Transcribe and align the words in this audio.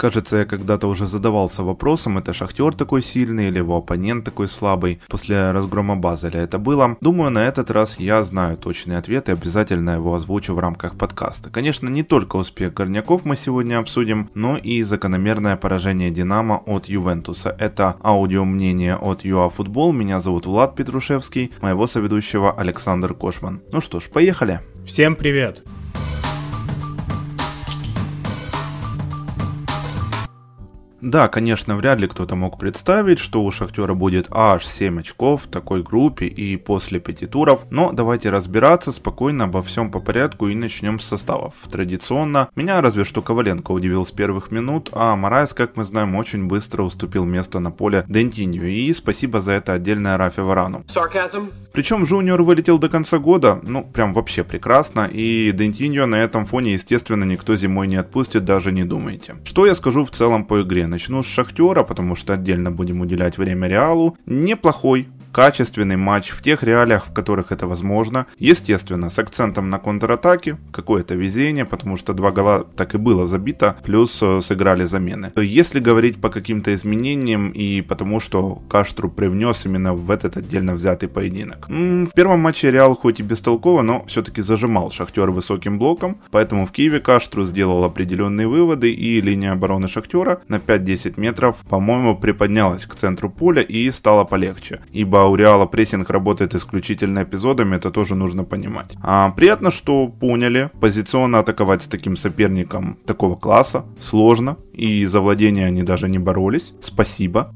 Кажется, 0.00 0.38
я 0.38 0.44
когда-то 0.46 0.86
уже 0.88 1.06
задавался 1.06 1.62
вопросом, 1.62 2.16
это 2.16 2.32
Шахтер 2.32 2.72
такой 2.72 3.02
сильный 3.02 3.48
или 3.48 3.58
его 3.58 3.76
оппонент 3.76 4.24
такой 4.24 4.48
слабый. 4.48 4.98
После 5.08 5.50
разгрома 5.50 5.94
Базеля 5.94 6.40
это 6.40 6.58
было. 6.58 6.96
Думаю, 7.02 7.30
на 7.30 7.40
этот 7.46 7.70
раз 7.70 8.00
я 8.00 8.24
знаю 8.24 8.56
точный 8.56 8.96
ответ 8.96 9.28
и 9.28 9.32
обязательно 9.32 9.90
его 9.90 10.14
озвучу 10.14 10.54
в 10.54 10.58
рамках 10.58 10.96
подкаста. 10.96 11.50
Конечно, 11.50 11.90
не 11.90 12.02
только 12.02 12.36
успех 12.36 12.72
горняков 12.72 13.26
мы 13.26 13.36
сегодня 13.36 13.78
обсудим, 13.78 14.30
но 14.32 14.56
и 14.56 14.82
закономерное 14.84 15.56
поражение 15.56 16.08
Динамо 16.08 16.62
от 16.64 16.86
Ювентуса. 16.86 17.54
Это 17.58 17.96
аудио 18.02 18.46
мнение 18.46 18.96
от 18.96 19.22
ЮАФутбол. 19.22 19.92
Меня 19.92 20.22
зовут 20.22 20.46
Влад 20.46 20.76
Петрушевский, 20.76 21.52
моего 21.60 21.86
соведущего 21.86 22.58
Александр 22.58 23.12
Кошман. 23.12 23.60
Ну 23.70 23.82
что 23.82 24.00
ж, 24.00 24.04
поехали. 24.04 24.60
Всем 24.82 25.14
привет. 25.14 25.62
Да, 31.00 31.28
конечно, 31.28 31.76
вряд 31.76 31.98
ли 31.98 32.08
кто-то 32.08 32.34
мог 32.34 32.58
представить, 32.58 33.18
что 33.18 33.42
у 33.42 33.50
Шахтера 33.50 33.94
будет 33.94 34.26
аж 34.30 34.66
7 34.66 35.00
очков 35.00 35.44
в 35.44 35.48
такой 35.48 35.82
группе 35.82 36.26
и 36.26 36.56
после 36.56 37.00
пяти 37.00 37.26
туров, 37.26 37.62
но 37.70 37.92
давайте 37.92 38.28
разбираться 38.28 38.92
спокойно 38.92 39.44
обо 39.44 39.62
всем 39.62 39.90
по 39.90 40.00
порядку 40.00 40.48
и 40.48 40.54
начнем 40.54 41.00
с 41.00 41.06
составов. 41.06 41.54
Традиционно, 41.70 42.50
меня 42.54 42.80
разве 42.80 43.04
что 43.04 43.22
Коваленко 43.22 43.72
удивил 43.72 44.04
с 44.04 44.10
первых 44.10 44.50
минут, 44.50 44.90
а 44.92 45.16
Морайс, 45.16 45.54
как 45.54 45.76
мы 45.76 45.84
знаем, 45.84 46.14
очень 46.16 46.46
быстро 46.46 46.82
уступил 46.82 47.24
место 47.24 47.60
на 47.60 47.70
поле 47.70 48.04
Дентинью, 48.08 48.68
и 48.68 48.92
спасибо 48.92 49.40
за 49.40 49.52
это 49.52 49.72
отдельное 49.72 50.18
Рафе 50.18 50.42
Варану. 50.42 50.84
Сарказм. 50.86 51.50
Причем 51.72 52.04
Жуниор 52.04 52.42
вылетел 52.42 52.78
до 52.78 52.88
конца 52.88 53.18
года, 53.18 53.60
ну 53.62 53.84
прям 53.84 54.12
вообще 54.12 54.44
прекрасно, 54.44 55.08
и 55.10 55.52
Дентиньо 55.52 56.06
на 56.06 56.16
этом 56.16 56.44
фоне, 56.44 56.74
естественно, 56.74 57.24
никто 57.24 57.56
зимой 57.56 57.86
не 57.86 57.96
отпустит, 57.96 58.44
даже 58.44 58.72
не 58.72 58.84
думайте. 58.84 59.36
Что 59.44 59.66
я 59.66 59.74
скажу 59.74 60.04
в 60.04 60.10
целом 60.10 60.44
по 60.44 60.60
игре? 60.62 60.89
Начну 60.90 61.22
с 61.22 61.26
Шахтера, 61.26 61.84
потому 61.84 62.16
что 62.16 62.34
отдельно 62.34 62.72
будем 62.72 63.00
уделять 63.00 63.38
время 63.38 63.68
Реалу. 63.68 64.18
Неплохой, 64.26 65.06
качественный 65.32 65.96
матч 65.96 66.30
в 66.30 66.42
тех 66.42 66.62
реалиях, 66.62 67.06
в 67.06 67.12
которых 67.12 67.52
это 67.52 67.66
возможно. 67.66 68.26
Естественно, 68.38 69.10
с 69.10 69.18
акцентом 69.18 69.70
на 69.70 69.78
контратаке, 69.78 70.56
какое-то 70.72 71.14
везение, 71.14 71.64
потому 71.64 71.96
что 71.96 72.12
два 72.12 72.30
гола 72.30 72.66
так 72.76 72.94
и 72.94 72.98
было 72.98 73.26
забито, 73.26 73.76
плюс 73.84 74.18
э, 74.22 74.40
сыграли 74.42 74.84
замены. 74.84 75.32
Если 75.36 75.80
говорить 75.80 76.20
по 76.20 76.30
каким-то 76.30 76.74
изменениям 76.74 77.50
и 77.50 77.80
потому, 77.80 78.20
что 78.20 78.62
Каштру 78.68 79.10
привнес 79.10 79.66
именно 79.66 79.94
в 79.94 80.10
этот 80.10 80.36
отдельно 80.36 80.74
взятый 80.74 81.08
поединок. 81.08 81.68
В 81.68 82.14
первом 82.14 82.40
матче 82.40 82.70
Реал 82.70 82.94
хоть 82.94 83.20
и 83.20 83.22
бестолково, 83.22 83.82
но 83.82 84.04
все-таки 84.06 84.42
зажимал 84.42 84.90
Шахтер 84.90 85.30
высоким 85.30 85.78
блоком, 85.78 86.18
поэтому 86.30 86.66
в 86.66 86.72
Киеве 86.72 87.00
Каштру 87.00 87.44
сделал 87.44 87.84
определенные 87.84 88.46
выводы 88.46 88.92
и 88.92 89.20
линия 89.20 89.52
обороны 89.52 89.88
Шахтера 89.88 90.40
на 90.48 90.56
5-10 90.56 91.20
метров, 91.20 91.56
по-моему, 91.68 92.16
приподнялась 92.16 92.86
к 92.86 92.94
центру 92.94 93.30
поля 93.30 93.62
и 93.62 93.90
стало 93.90 94.24
полегче, 94.24 94.80
ибо 94.92 95.19
у 95.26 95.36
Реала 95.36 95.66
прессинг 95.66 96.10
работает 96.10 96.54
исключительно 96.54 97.22
эпизодами, 97.22 97.76
это 97.76 97.90
тоже 97.90 98.14
нужно 98.14 98.44
понимать. 98.44 98.96
А 99.02 99.30
приятно, 99.30 99.70
что 99.70 100.08
поняли, 100.08 100.70
позиционно 100.80 101.38
атаковать 101.38 101.82
с 101.82 101.86
таким 101.86 102.16
соперником 102.16 102.98
такого 103.06 103.36
класса 103.36 103.84
сложно, 104.00 104.56
и 104.72 105.06
за 105.06 105.20
владение 105.20 105.66
они 105.66 105.82
даже 105.82 106.08
не 106.08 106.18
боролись. 106.18 106.72
Спасибо. 106.82 107.52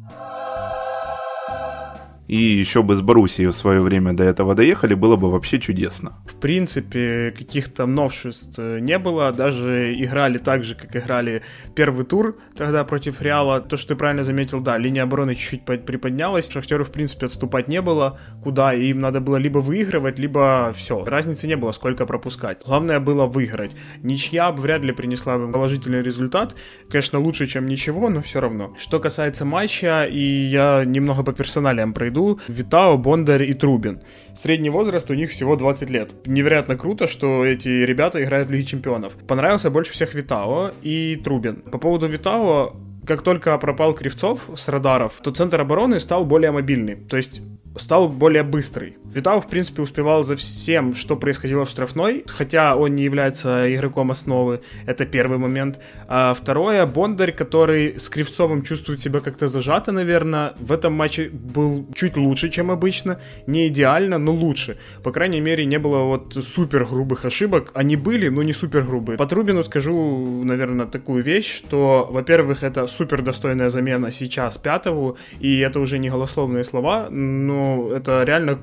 И 2.27 2.37
еще 2.37 2.83
бы 2.83 2.97
с 2.97 3.01
Боруссией 3.01 3.49
в 3.49 3.57
свое 3.57 3.81
время 3.81 4.13
до 4.15 4.25
этого 4.25 4.55
доехали, 4.55 4.95
было 4.95 5.17
бы 5.17 5.31
вообще 5.31 5.61
чудесно. 5.61 6.15
В 6.27 6.35
принципе, 6.41 7.35
каких-то 7.37 7.87
новшеств 7.87 8.55
э, 8.57 8.79
не 8.81 8.99
было. 8.99 9.33
Даже 9.33 9.95
играли 9.95 10.39
так 10.39 10.65
же, 10.65 10.75
как 10.75 10.97
играли 10.97 11.43
первый 11.75 12.05
тур 12.05 12.39
тогда 12.57 12.85
против 12.85 13.21
Реала. 13.21 13.61
То, 13.61 13.77
что 13.77 13.89
ты 13.89 13.97
правильно 13.97 14.25
заметил, 14.25 14.61
да, 14.61 14.79
линия 14.79 15.03
обороны 15.03 15.35
чуть-чуть 15.35 15.65
приподнялась. 15.65 16.51
Шахтеру, 16.51 16.85
в 16.85 16.91
принципе, 16.91 17.27
отступать 17.27 17.69
не 17.69 17.83
было. 17.83 18.19
Куда? 18.43 18.73
Им 18.73 19.01
надо 19.01 19.21
было 19.21 19.37
либо 19.37 19.59
выигрывать, 19.59 20.19
либо 20.19 20.73
все. 20.75 21.05
Разницы 21.05 21.47
не 21.47 21.57
было, 21.57 21.73
сколько 21.73 22.07
пропускать. 22.07 22.59
Главное 22.65 23.01
было 23.01 23.27
выиграть. 23.27 23.73
Ничья 24.03 24.51
вряд 24.51 24.83
ли 24.83 24.93
принесла 24.93 25.37
бы 25.37 25.53
положительный 25.53 26.03
результат. 26.03 26.55
Конечно, 26.89 27.19
лучше, 27.19 27.47
чем 27.47 27.67
ничего, 27.67 28.09
но 28.09 28.23
все 28.23 28.41
равно. 28.41 28.75
Что 28.79 28.99
касается 28.99 29.45
матча, 29.45 30.05
и 30.05 30.21
я 30.21 30.85
немного 30.87 31.23
по 31.23 31.33
персоналиям 31.33 31.93
пройду 31.93 32.14
году 32.15 32.41
Витао, 32.49 32.97
Бондарь 32.97 33.43
и 33.43 33.55
Трубин. 33.55 34.01
Средний 34.35 34.71
возраст 34.71 35.11
у 35.11 35.15
них 35.15 35.31
всего 35.31 35.57
20 35.57 35.91
лет. 35.91 36.15
Невероятно 36.27 36.77
круто, 36.77 37.07
что 37.07 37.45
эти 37.45 37.69
ребята 37.69 38.23
играют 38.23 38.49
в 38.49 38.53
Лиге 38.53 38.65
Чемпионов. 38.65 39.13
Понравился 39.27 39.71
больше 39.71 39.93
всех 39.93 40.15
Витао 40.15 40.71
и 40.83 41.21
Трубин. 41.25 41.57
По 41.57 41.79
поводу 41.79 42.07
Витао, 42.07 42.77
как 43.07 43.23
только 43.23 43.59
пропал 43.59 43.95
Кривцов 43.95 44.41
с 44.57 44.69
радаров, 44.69 45.15
то 45.23 45.31
центр 45.31 45.61
обороны 45.61 45.99
стал 46.01 46.25
более 46.25 46.53
мобильный. 46.53 46.97
То 46.97 47.17
есть 47.17 47.43
стал 47.77 48.09
более 48.09 48.45
быстрый. 48.45 48.97
Витау, 49.15 49.41
в 49.41 49.47
принципе, 49.47 49.81
успевал 49.81 50.25
за 50.25 50.35
всем, 50.35 50.95
что 50.95 51.17
происходило 51.17 51.65
в 51.65 51.71
штрафной, 51.71 52.25
хотя 52.27 52.75
он 52.75 52.97
не 52.97 53.05
является 53.05 53.73
игроком 53.73 54.11
основы, 54.11 54.61
это 54.87 55.07
первый 55.07 55.39
момент. 55.39 55.79
А 56.09 56.35
второе, 56.35 56.85
Бондарь, 56.85 57.31
который 57.31 58.01
с 58.01 58.09
Кривцовым 58.09 58.63
чувствует 58.63 59.01
себя 59.01 59.21
как-то 59.21 59.47
зажато, 59.47 59.93
наверное, 59.93 60.55
в 60.59 60.73
этом 60.73 60.95
матче 60.95 61.31
был 61.31 61.87
чуть 61.95 62.17
лучше, 62.17 62.51
чем 62.51 62.73
обычно, 62.73 63.21
не 63.47 63.69
идеально, 63.69 64.19
но 64.19 64.33
лучше. 64.33 64.79
По 65.05 65.13
крайней 65.13 65.41
мере, 65.41 65.65
не 65.65 65.79
было 65.79 65.99
вот 65.99 66.35
супер 66.35 66.85
грубых 66.85 67.25
ошибок, 67.25 67.71
они 67.75 67.95
были, 67.95 68.29
но 68.29 68.43
не 68.43 68.53
супер 68.53 68.83
грубые. 68.83 69.17
По 69.17 69.27
Трубину 69.27 69.63
скажу, 69.63 70.43
наверное, 70.43 70.87
такую 70.87 71.23
вещь, 71.23 71.55
что, 71.55 72.09
во-первых, 72.11 72.65
это 72.65 72.89
супер 72.89 73.23
достойная 73.23 73.69
замена 73.69 74.11
сейчас 74.11 74.59
пятого, 74.59 75.17
и 75.39 75.61
это 75.61 75.79
уже 75.79 75.99
не 75.99 76.11
голословные 76.11 76.65
слова, 76.65 77.09
но 77.11 77.93
это 77.95 78.25
реально 78.25 78.59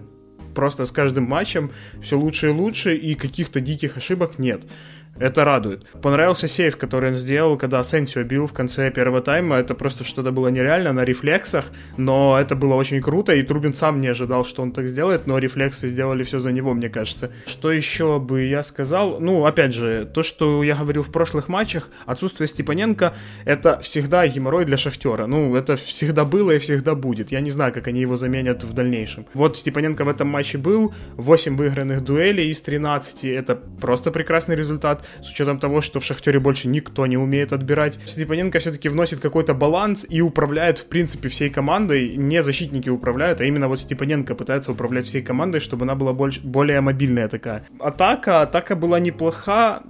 просто 0.54 0.86
с 0.86 0.92
каждым 0.92 1.26
матчем 1.26 1.72
все 2.02 2.18
лучше 2.18 2.48
и 2.48 2.52
лучше, 2.52 2.96
и 2.96 3.16
каких-то 3.16 3.60
диких 3.62 3.98
ошибок 3.98 4.40
нет. 4.40 4.64
Это 5.20 5.46
радует. 5.46 5.86
Понравился 6.02 6.48
сейф, 6.48 6.78
который 6.78 7.12
он 7.12 7.16
сделал, 7.16 7.58
когда 7.58 7.84
Сенсио 7.84 8.24
бил 8.24 8.48
в 8.48 8.54
конце 8.54 8.90
первого 8.90 9.22
тайма. 9.22 9.58
Это 9.58 9.76
просто 9.76 10.04
что-то 10.04 10.32
было 10.32 10.48
нереально 10.48 10.94
на 10.94 11.04
рефлексах, 11.04 11.66
но 11.98 12.40
это 12.40 12.56
было 12.56 12.76
очень 12.76 13.02
круто, 13.02 13.36
и 13.36 13.44
Трубин 13.44 13.74
сам 13.74 14.02
не 14.02 14.08
ожидал, 14.08 14.46
что 14.46 14.62
он 14.64 14.72
так 14.72 14.88
сделает, 14.88 15.28
но 15.28 15.38
рефлексы 15.38 15.88
сделали 15.90 16.24
все 16.24 16.40
за 16.40 16.52
него, 16.52 16.74
мне 16.74 16.90
кажется. 16.90 17.32
Что 17.46 17.72
еще 17.72 18.20
бы 18.20 18.44
я 18.44 18.64
сказал? 18.64 19.20
Ну, 19.20 19.46
опять 19.46 19.74
же, 19.74 20.10
то, 20.12 20.24
что 20.24 20.64
я 20.64 20.76
говорил 20.76 21.04
в 21.04 21.12
прошлых 21.12 21.50
матчах, 21.50 21.90
отсутствие 22.06 22.48
Степаненко— 22.48 23.14
это 23.46 23.80
всегда 23.82 24.28
геморрой 24.28 24.66
для 24.66 24.78
Шахтера. 24.78 25.28
Ну, 25.28 25.56
это 25.56 25.76
всегда 25.76 26.26
было 26.26 26.52
и 26.52 26.60
всегда 26.60 26.96
будет. 26.96 27.32
Я 27.32 27.42
не 27.42 27.52
знаю, 27.52 27.74
как 27.74 27.88
они 27.88 28.02
его 28.02 28.18
заменят 28.18 28.64
в 28.64 28.74
дальнейшем. 28.74 29.28
Вот 29.34 29.58
Степаненко 29.58 30.04
в 30.04 30.10
этом 30.10 30.30
матче 30.30 30.58
был, 30.58 30.94
8 31.18 31.58
выигранных 31.58 32.04
дуэлей 32.04 32.50
из 32.50 32.62
13, 32.62 33.26
это 33.26 33.56
просто 33.56 34.12
прекрасный 34.12 34.56
результат 34.56 35.01
с 35.22 35.30
учетом 35.30 35.60
того, 35.60 35.82
что 35.82 36.00
в 36.00 36.06
Шахтере 36.06 36.40
больше 36.40 36.68
никто 36.68 37.06
не 37.06 37.18
умеет 37.18 37.54
отбирать. 37.54 38.00
Степаненко 38.06 38.60
все-таки 38.60 38.90
вносит 38.90 39.20
какой-то 39.20 39.54
баланс 39.54 40.06
и 40.08 40.22
управляет, 40.22 40.80
в 40.80 40.86
принципе, 40.86 41.30
всей 41.30 41.50
командой. 41.50 42.16
Не 42.18 42.42
защитники 42.42 42.90
управляют, 42.90 43.42
а 43.42 43.46
именно 43.46 43.68
вот 43.68 43.80
Степаненко 43.80 44.36
пытается 44.36 44.72
управлять 44.72 45.06
всей 45.06 45.22
командой, 45.22 45.60
чтобы 45.60 45.84
она 45.84 45.96
была 45.96 46.14
больше, 46.14 46.42
более 46.42 46.82
мобильная 46.82 47.28
такая. 47.28 47.66
Атака, 47.80 48.42
атака 48.42 48.76
была 48.76 49.00
неплоха. 49.00 49.82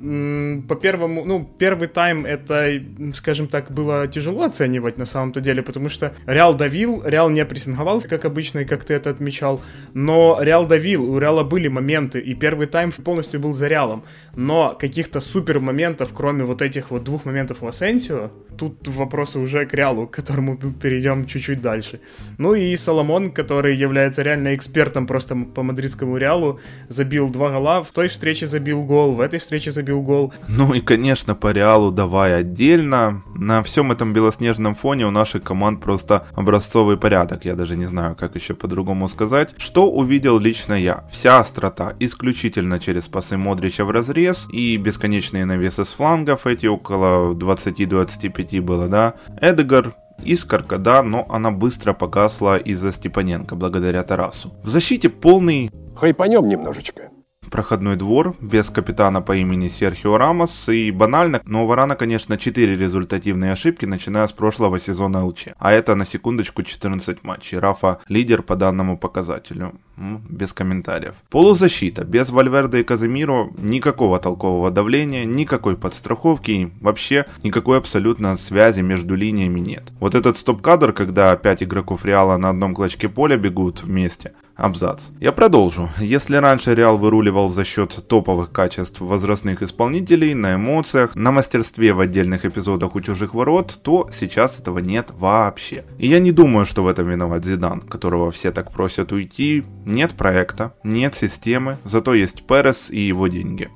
По 0.68 0.76
первому, 0.76 1.26
ну, 1.26 1.50
первый 1.58 1.88
тайм 1.88 2.26
это, 2.26 2.72
скажем 3.14 3.48
так, 3.48 3.72
было 3.72 4.08
тяжело 4.08 4.44
оценивать 4.44 4.98
на 4.98 5.06
самом-то 5.06 5.42
деле, 5.42 5.62
потому 5.62 5.90
что 5.90 6.14
Реал 6.26 6.54
давил, 6.54 7.04
Реал 7.06 7.30
не 7.30 7.46
прессинговал, 7.46 8.02
как 8.02 8.26
обычно, 8.26 8.60
и 8.60 8.66
как 8.66 8.84
ты 8.84 8.94
это 8.94 9.10
отмечал, 9.10 9.62
но 9.94 10.38
Реал 10.42 10.66
давил, 10.66 11.04
у 11.12 11.20
Реала 11.20 11.44
были 11.44 11.68
моменты, 11.68 12.20
и 12.20 12.34
первый 12.34 12.68
тайм 12.68 12.92
полностью 12.92 13.40
был 13.40 13.54
за 13.54 13.68
Реалом, 13.68 14.04
но 14.36 14.76
каких 14.80 15.01
каких-то 15.02 15.22
супер 15.22 15.60
моментов, 15.60 16.12
кроме 16.14 16.44
вот 16.44 16.62
этих 16.62 16.92
вот 16.92 17.04
двух 17.04 17.26
моментов 17.26 17.64
у 17.64 17.68
Асенсио, 17.68 18.30
тут 18.58 18.88
вопросы 18.88 19.40
уже 19.40 19.66
к 19.66 19.74
Реалу, 19.74 20.06
к 20.06 20.12
которому 20.12 20.58
перейдем 20.58 21.26
чуть-чуть 21.26 21.62
дальше. 21.62 22.00
Ну 22.38 22.54
и 22.54 22.78
Соломон, 22.78 23.32
который 23.32 23.76
является 23.76 24.22
реально 24.22 24.54
экспертом 24.54 25.08
просто 25.08 25.36
по 25.56 25.64
мадридскому 25.64 26.18
Реалу, 26.18 26.60
забил 26.90 27.30
два 27.30 27.50
гола, 27.50 27.84
в 27.84 27.92
той 27.92 28.08
встрече 28.08 28.46
забил 28.46 28.84
гол, 28.84 29.14
в 29.14 29.22
этой 29.22 29.40
встрече 29.40 29.72
забил 29.72 30.04
гол. 30.04 30.34
Ну 30.48 30.74
и, 30.74 30.82
конечно, 30.82 31.34
по 31.34 31.52
Реалу 31.52 31.92
давай 31.92 32.36
отдельно. 32.36 33.24
На 33.36 33.64
всем 33.64 33.92
этом 33.92 34.14
белоснежном 34.14 34.76
фоне 34.76 35.08
у 35.08 35.12
наших 35.12 35.42
команд 35.42 35.82
просто 35.82 36.28
образцовый 36.36 36.98
порядок, 36.98 37.46
я 37.46 37.56
даже 37.56 37.76
не 37.76 37.88
знаю, 37.88 38.16
как 38.16 38.36
еще 38.36 38.54
по-другому 38.54 39.08
сказать. 39.08 39.56
Что 39.58 39.90
увидел 39.90 40.38
лично 40.38 40.76
я? 40.76 41.06
Вся 41.12 41.40
острота 41.40 41.94
исключительно 42.00 42.80
через 42.80 43.08
пасы 43.08 43.38
Модрича 43.38 43.84
в 43.84 43.90
разрез 43.90 44.48
и 44.54 44.78
без 44.78 44.91
бесконечные 44.92 45.46
навесы 45.46 45.86
с 45.86 45.94
флангов, 45.94 46.46
эти 46.46 46.66
около 46.66 47.34
20-25 47.34 48.62
было, 48.62 48.88
да. 48.88 49.14
Эдгар 49.40 49.96
Искорка, 50.24 50.78
да, 50.78 51.02
но 51.02 51.26
она 51.30 51.50
быстро 51.50 51.94
погасла 51.94 52.58
из-за 52.58 52.92
Степаненко, 52.92 53.56
благодаря 53.56 54.04
Тарасу. 54.04 54.54
В 54.64 54.68
защите 54.68 55.10
полный... 55.10 55.72
Хайпанем 55.96 56.48
немножечко 56.48 57.10
проходной 57.52 57.98
двор, 57.98 58.36
без 58.40 58.70
капитана 58.70 59.22
по 59.22 59.36
имени 59.36 59.68
Серхио 59.68 60.18
Рамос 60.18 60.70
и 60.70 60.90
банально, 60.90 61.42
но 61.46 61.66
у 61.66 61.68
Варана, 61.68 61.96
конечно, 61.96 62.38
4 62.38 62.76
результативные 62.76 63.52
ошибки, 63.52 63.86
начиная 63.86 64.28
с 64.28 64.32
прошлого 64.32 64.80
сезона 64.80 65.24
ЛЧ. 65.26 65.50
А 65.60 65.72
это 65.72 65.94
на 65.96 66.06
секундочку 66.06 66.64
14 66.64 67.24
матчей. 67.24 67.60
Рафа 67.60 68.00
лидер 68.08 68.42
по 68.42 68.56
данному 68.56 68.98
показателю. 68.98 69.74
Без 70.30 70.52
комментариев. 70.54 71.14
Полузащита. 71.30 72.04
Без 72.04 72.30
Вальверда 72.30 72.80
и 72.80 72.84
Казимиро 72.84 73.52
никакого 73.58 74.20
толкового 74.20 74.72
давления, 74.72 75.26
никакой 75.26 75.78
подстраховки, 75.78 76.72
вообще 76.82 77.26
никакой 77.44 77.78
абсолютно 77.78 78.36
связи 78.38 78.82
между 78.82 79.16
линиями 79.16 79.60
нет. 79.60 79.92
Вот 80.00 80.16
этот 80.16 80.38
стоп-кадр, 80.38 80.92
когда 80.94 81.36
5 81.36 81.64
игроков 81.64 82.04
Реала 82.06 82.38
на 82.38 82.50
одном 82.50 82.74
клочке 82.74 83.10
поля 83.10 83.38
бегут 83.38 83.84
вместе, 83.84 84.34
Абзац. 84.56 85.10
Я 85.20 85.32
продолжу. 85.32 85.90
Если 85.98 86.36
раньше 86.36 86.76
Реал 86.76 86.98
выруливал 86.98 87.50
за 87.50 87.64
счет 87.64 88.08
топовых 88.08 88.52
качеств 88.52 89.02
возрастных 89.02 89.64
исполнителей, 89.64 90.36
на 90.36 90.56
эмоциях, 90.56 91.16
на 91.16 91.32
мастерстве 91.32 91.94
в 91.94 92.00
отдельных 92.00 92.46
эпизодах 92.46 92.96
у 92.96 93.02
чужих 93.02 93.34
ворот, 93.34 93.80
то 93.82 94.10
сейчас 94.20 94.60
этого 94.60 94.80
нет 94.80 95.10
вообще. 95.18 95.86
И 95.98 96.08
я 96.08 96.20
не 96.20 96.32
думаю, 96.32 96.66
что 96.66 96.84
в 96.84 96.88
этом 96.88 97.10
виноват 97.10 97.44
Зидан, 97.44 97.82
которого 97.82 98.30
все 98.30 98.52
так 98.52 98.72
просят 98.72 99.12
уйти. 99.12 99.64
Нет 99.92 100.14
проекта, 100.14 100.74
нет 100.86 101.16
системы, 101.16 101.78
зато 101.84 102.14
есть 102.14 102.48
Перес 102.48 102.90
и 102.90 103.02
его 103.02 103.28
деньги. 103.28 103.70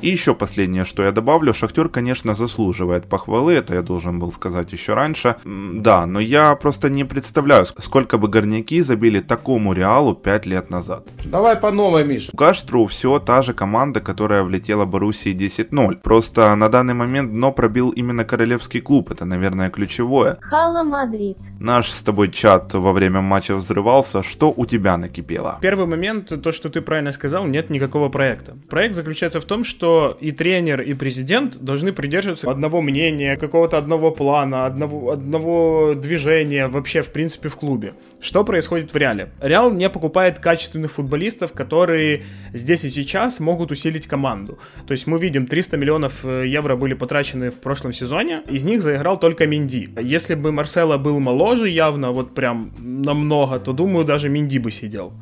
И 0.00 0.08
еще 0.08 0.34
последнее, 0.34 0.84
что 0.84 1.02
я 1.02 1.12
добавлю, 1.12 1.52
Шахтер, 1.52 1.88
конечно, 1.88 2.34
заслуживает 2.34 3.08
похвалы, 3.08 3.54
это 3.54 3.74
я 3.74 3.82
должен 3.82 4.18
был 4.20 4.32
сказать 4.32 4.72
еще 4.72 4.94
раньше. 4.94 5.36
Да, 5.44 6.06
но 6.06 6.20
я 6.20 6.54
просто 6.54 6.88
не 6.88 7.04
представляю, 7.04 7.66
сколько 7.66 8.16
бы 8.18 8.28
горняки 8.28 8.80
забили 8.82 9.20
такому 9.20 9.72
Реалу 9.72 10.14
5 10.14 10.46
лет 10.46 10.70
назад. 10.70 11.08
Давай 11.24 11.56
по 11.56 11.70
новой, 11.70 12.04
Миша. 12.04 12.30
Гаштру 12.32 12.86
все 12.86 13.18
та 13.18 13.42
же 13.42 13.54
команда, 13.54 14.00
которая 14.00 14.42
влетела 14.44 14.84
Боруссии 14.84 15.34
10-0. 15.34 15.96
Просто 16.02 16.54
на 16.54 16.68
данный 16.68 16.94
момент 16.94 17.32
дно 17.32 17.52
пробил 17.52 17.90
именно 17.90 18.24
Королевский 18.24 18.80
клуб, 18.80 19.10
это, 19.10 19.24
наверное, 19.24 19.70
ключевое. 19.70 20.38
Hala 20.40 20.84
Madrid. 20.84 21.38
Наш 21.58 21.90
с 21.90 22.02
тобой 22.02 22.30
чат 22.30 22.72
во 22.74 22.92
время 22.92 23.20
матча 23.20 23.56
взрывался. 23.56 24.22
Что 24.22 24.52
у 24.56 24.64
тебя 24.64 24.96
накипело? 24.96 25.58
Первый 25.60 25.86
момент, 25.86 26.32
то, 26.42 26.52
что 26.52 26.68
ты 26.68 26.80
правильно 26.82 27.12
сказал, 27.12 27.46
нет 27.46 27.70
никакого 27.70 28.08
проекта. 28.08 28.56
Проект 28.68 28.94
заключается 28.94 29.40
в 29.40 29.44
том, 29.44 29.64
что 29.64 29.87
что 29.88 30.18
и 30.20 30.32
тренер, 30.32 30.82
и 30.82 30.92
президент 30.92 31.56
должны 31.56 31.92
придерживаться 31.92 32.50
одного 32.50 32.82
мнения, 32.82 33.36
какого-то 33.36 33.78
одного 33.78 34.10
плана, 34.10 34.66
одного, 34.66 35.12
одного 35.12 35.94
движения 35.94 36.68
вообще, 36.68 37.00
в 37.00 37.08
принципе, 37.08 37.48
в 37.48 37.56
клубе. 37.56 37.94
Что 38.20 38.44
происходит 38.44 38.92
в 38.92 38.96
Реале? 38.96 39.30
Реал 39.40 39.72
не 39.72 39.88
покупает 39.88 40.40
качественных 40.40 40.92
футболистов, 40.92 41.52
которые 41.52 42.22
здесь 42.52 42.84
и 42.84 42.90
сейчас 42.90 43.40
могут 43.40 43.70
усилить 43.70 44.06
команду. 44.06 44.58
То 44.86 44.92
есть 44.92 45.06
мы 45.06 45.18
видим, 45.18 45.46
300 45.46 45.76
миллионов 45.78 46.24
э, 46.24 46.46
евро 46.46 46.76
были 46.76 46.94
потрачены 46.94 47.50
в 47.50 47.54
прошлом 47.54 47.92
сезоне, 47.92 48.42
из 48.50 48.64
них 48.64 48.82
заиграл 48.82 49.18
только 49.18 49.46
Менди. 49.46 49.88
Если 50.02 50.34
бы 50.34 50.52
Марсело 50.52 50.98
был 50.98 51.18
моложе 51.18 51.68
явно, 51.68 52.10
вот 52.10 52.34
прям 52.34 52.72
намного, 52.78 53.58
то 53.58 53.72
думаю, 53.72 54.04
даже 54.04 54.28
Менди 54.28 54.58
бы 54.58 54.70
сидел. 54.70 55.12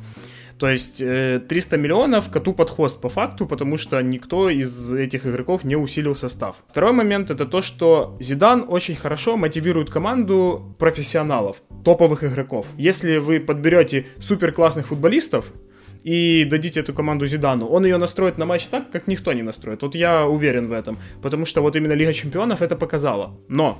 То 0.59 0.69
есть 0.69 0.97
300 0.97 1.47
э, 1.51 1.79
миллионов 1.79 2.29
коту 2.29 2.53
под 2.53 2.69
хвост 2.69 2.99
по 2.99 3.09
факту, 3.09 3.45
потому 3.45 3.77
что 3.77 4.01
никто 4.01 4.49
из 4.49 4.93
этих 4.93 5.25
игроков 5.25 5.63
не 5.63 5.75
усилил 5.75 6.15
состав. 6.15 6.55
Второй 6.69 6.93
момент 6.93 7.29
это 7.29 7.45
то, 7.45 7.61
что 7.61 8.17
Зидан 8.19 8.65
очень 8.67 8.95
хорошо 8.95 9.37
мотивирует 9.37 9.89
команду 9.89 10.75
профессионалов, 10.79 11.57
топовых 11.83 12.23
игроков. 12.23 12.65
Если 12.77 13.17
вы 13.17 13.39
подберете 13.39 14.07
супер 14.19 14.51
классных 14.51 14.87
футболистов, 14.87 15.51
и 16.07 16.45
дадите 16.45 16.79
эту 16.79 16.93
команду 16.93 17.25
Зидану, 17.25 17.67
он 17.67 17.83
ее 17.83 17.97
настроит 17.97 18.37
на 18.37 18.45
матч 18.45 18.67
так, 18.67 18.89
как 18.91 19.07
никто 19.07 19.33
не 19.33 19.43
настроит. 19.43 19.81
Вот 19.81 19.93
я 19.93 20.25
уверен 20.25 20.67
в 20.67 20.71
этом, 20.71 20.99
потому 21.21 21.45
что 21.45 21.61
вот 21.61 21.75
именно 21.75 21.91
Лига 21.91 22.13
Чемпионов 22.13 22.61
это 22.61 22.77
показала. 22.77 23.37
Но 23.49 23.77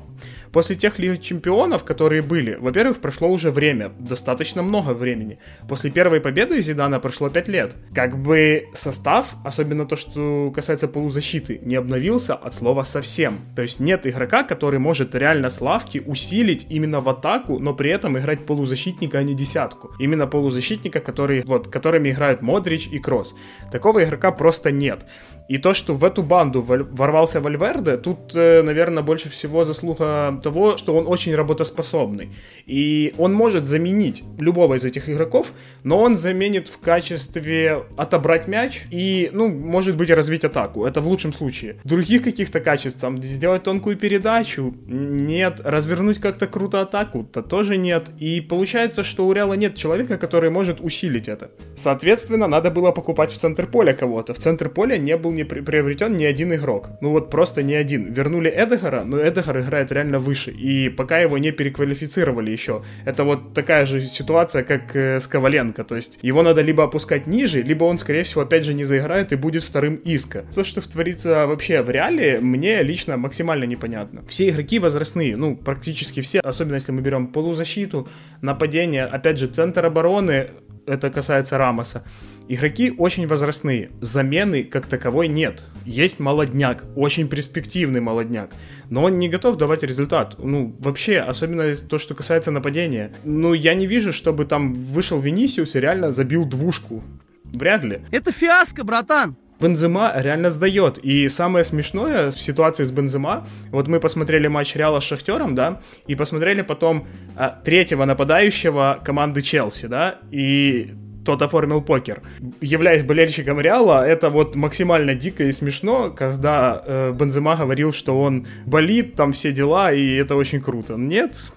После 0.52 0.76
тех 0.76 1.00
Лиг 1.00 1.22
Чемпионов, 1.22 1.84
которые 1.84 2.22
были, 2.22 2.56
во-первых, 2.56 2.98
прошло 2.98 3.30
уже 3.30 3.52
время, 3.52 3.92
достаточно 4.00 4.64
много 4.64 4.92
времени. 4.92 5.40
После 5.68 5.92
первой 5.92 6.22
победы 6.22 6.62
Зидана 6.62 7.00
прошло 7.00 7.30
5 7.30 7.48
лет. 7.48 7.76
Как 7.94 8.18
бы 8.18 8.68
состав, 8.74 9.36
особенно 9.44 9.86
то, 9.86 9.96
что 9.96 10.52
касается 10.56 10.88
полузащиты, 10.88 11.60
не 11.64 11.76
обновился 11.76 12.36
от 12.36 12.54
слова 12.54 12.84
совсем. 12.84 13.40
То 13.56 13.62
есть 13.62 13.80
нет 13.80 14.08
игрока, 14.08 14.44
который 14.44 14.80
может 14.80 15.16
реально 15.16 15.50
с 15.50 15.62
лавки 15.62 16.04
усилить 16.06 16.68
именно 16.70 17.02
в 17.02 17.10
атаку, 17.10 17.60
но 17.60 17.74
при 17.74 17.90
этом 17.92 18.18
играть 18.18 18.46
полузащитника, 18.46 19.20
а 19.20 19.24
не 19.24 19.36
десятку. 19.36 19.92
Именно 20.00 20.28
полузащитника, 20.28 21.00
который, 21.00 21.44
вот, 21.44 21.68
которыми 21.68 22.10
играют 22.10 22.42
Модрич 22.42 22.88
и 22.88 23.00
Кросс. 23.00 23.36
Такого 23.72 24.04
игрока 24.04 24.32
просто 24.32 24.72
нет. 24.72 25.06
И 25.48 25.58
то, 25.58 25.74
что 25.74 25.94
в 25.94 26.04
эту 26.04 26.24
банду 26.24 26.62
ворвался 26.62 27.40
Вальверде, 27.40 27.98
тут, 27.98 28.36
э, 28.36 28.62
наверное, 28.62 29.04
больше 29.04 29.30
всего 29.30 29.66
заслуга 29.66 30.40
того, 30.44 30.78
что 30.78 30.96
он 30.96 31.08
очень 31.08 31.36
работоспособный. 31.36 32.30
И 32.66 33.14
он 33.18 33.34
может 33.34 33.66
заменить 33.66 34.24
любого 34.40 34.76
из 34.76 34.84
этих 34.84 35.10
игроков, 35.10 35.54
но 35.84 36.02
он 36.02 36.18
заменит 36.18 36.68
в 36.68 36.80
качестве 36.80 37.84
отобрать 37.96 38.48
мяч 38.48 38.84
и, 38.92 39.30
ну, 39.34 39.48
может 39.48 39.96
быть, 39.96 40.10
развить 40.10 40.44
атаку. 40.44 40.86
Это 40.86 41.00
в 41.00 41.08
лучшем 41.08 41.32
случае. 41.32 41.78
Других 41.86 42.24
каких-то 42.24 42.60
качеств, 42.60 43.00
там, 43.00 43.24
сделать 43.24 43.64
тонкую 43.64 43.96
передачу, 43.96 44.76
нет. 44.86 45.62
Развернуть 45.64 46.20
как-то 46.20 46.48
круто 46.48 46.82
атаку, 46.82 47.24
то 47.24 47.42
тоже 47.42 47.78
нет. 47.78 48.10
И 48.20 48.42
получается, 48.42 49.04
что 49.04 49.26
у 49.26 49.34
Реала 49.34 49.54
нет 49.54 49.76
человека, 49.76 50.18
который 50.18 50.50
может 50.50 50.82
усилить 50.82 51.30
это. 51.30 51.52
Соответственно, 51.76 52.48
надо 52.48 52.70
было 52.70 52.92
покупать 52.92 53.32
в 53.32 53.38
центр 53.38 53.66
поля 53.66 53.94
кого-то. 53.94 54.34
В 54.34 54.40
центр 54.40 54.70
поля 54.70 54.98
не 54.98 55.16
был 55.16 55.37
не 55.38 55.46
приобретен 55.46 56.18
ни 56.18 56.26
один 56.26 56.54
игрок. 56.54 56.90
Ну 57.02 57.12
вот 57.12 57.30
просто 57.30 57.64
ни 57.64 57.74
один. 57.74 58.12
Вернули 58.12 58.50
Эдегара, 58.50 59.04
но 59.06 59.18
Эдегар 59.18 59.60
играет 59.60 59.92
реально 59.92 60.20
выше. 60.20 60.52
И 60.52 60.90
пока 60.90 61.20
его 61.20 61.38
не 61.38 61.52
переквалифицировали 61.52 62.52
еще. 62.52 62.84
Это 63.06 63.24
вот 63.24 63.54
такая 63.54 63.86
же 63.86 64.02
ситуация, 64.02 64.64
как 64.64 64.96
э, 64.96 65.20
с 65.20 65.28
Коваленко. 65.28 65.84
То 65.84 65.96
есть 65.96 66.20
его 66.22 66.44
надо 66.44 66.62
либо 66.62 66.84
опускать 66.84 67.28
ниже, 67.28 67.62
либо 67.62 67.86
он, 67.86 68.00
скорее 68.00 68.24
всего, 68.24 68.42
опять 68.42 68.66
же 68.66 68.74
не 68.74 68.84
заиграет 68.84 69.32
и 69.32 69.36
будет 69.36 69.64
вторым 69.64 69.96
Иска. 70.04 70.46
То, 70.54 70.64
что 70.64 70.82
творится 70.82 71.48
вообще 71.48 71.82
в 71.82 71.90
реале, 71.90 72.40
мне 72.42 72.84
лично 72.84 73.18
максимально 73.18 73.66
непонятно. 73.66 74.24
Все 74.28 74.50
игроки 74.50 74.80
возрастные, 74.80 75.38
ну, 75.38 75.56
практически 75.56 76.22
все, 76.22 76.40
особенно 76.40 76.76
если 76.76 76.92
мы 76.92 77.02
берем 77.02 77.28
полузащиту, 77.28 78.08
нападение, 78.42 79.06
опять 79.06 79.38
же, 79.38 79.48
центр 79.48 79.86
обороны, 79.86 80.50
это 80.88 81.10
касается 81.10 81.58
Рамоса. 81.58 82.04
Игроки 82.50 82.94
очень 82.98 83.28
возрастные, 83.28 83.92
замены 84.00 84.64
как 84.64 84.86
таковой 84.86 85.28
нет. 85.28 85.66
Есть 85.86 86.20
молодняк, 86.20 86.86
очень 86.96 87.28
перспективный 87.28 88.00
молодняк, 88.00 88.52
но 88.90 89.04
он 89.04 89.20
не 89.20 89.28
готов 89.28 89.58
давать 89.58 89.84
результат. 89.84 90.36
Ну, 90.38 90.74
вообще, 90.80 91.20
особенно 91.20 91.76
то, 91.76 91.98
что 91.98 92.16
касается 92.16 92.52
нападения. 92.52 93.12
Ну, 93.26 93.54
я 93.54 93.74
не 93.74 93.86
вижу, 93.86 94.14
чтобы 94.14 94.46
там 94.46 94.74
вышел 94.74 95.20
Венисиус 95.20 95.76
и 95.76 95.80
реально 95.80 96.12
забил 96.12 96.46
двушку. 96.46 97.04
Вряд 97.44 97.84
ли. 97.84 98.02
Это 98.12 98.32
фиаско, 98.32 98.86
братан! 98.86 99.36
Бензема 99.60 100.14
реально 100.16 100.50
сдает. 100.50 101.00
И 101.00 101.28
самое 101.30 101.66
смешное 101.66 102.32
в 102.32 102.40
ситуации 102.40 102.84
с 102.84 102.92
Бензема, 102.92 103.46
вот 103.72 103.88
мы 103.88 104.00
посмотрели 104.00 104.48
матч 104.48 104.76
Реала 104.76 105.00
с 105.00 105.04
Шахтером, 105.04 105.56
да, 105.56 105.82
и 106.06 106.16
посмотрели 106.16 106.62
потом 106.62 107.08
а, 107.36 107.60
третьего 107.66 108.06
нападающего 108.06 109.00
команды 109.04 109.42
Челси, 109.42 109.88
да, 109.88 110.20
и 110.32 110.94
тот 111.28 111.42
оформил 111.42 111.82
покер. 111.82 112.22
Являясь 112.62 113.04
болельщиком 113.04 113.60
Реала, 113.60 114.08
это 114.08 114.30
вот 114.30 114.56
максимально 114.56 115.14
дико 115.14 115.44
и 115.44 115.52
смешно, 115.52 116.10
когда 116.10 116.82
э, 116.86 117.12
Бензема 117.12 117.58
говорил, 117.58 117.92
что 117.92 118.22
он 118.22 118.48
болит, 118.66 119.16
там 119.16 119.34
все 119.34 119.52
дела, 119.52 119.92
и 119.92 120.16
это 120.16 120.38
очень 120.38 120.62
круто. 120.62 120.96
Нет, 120.96 121.52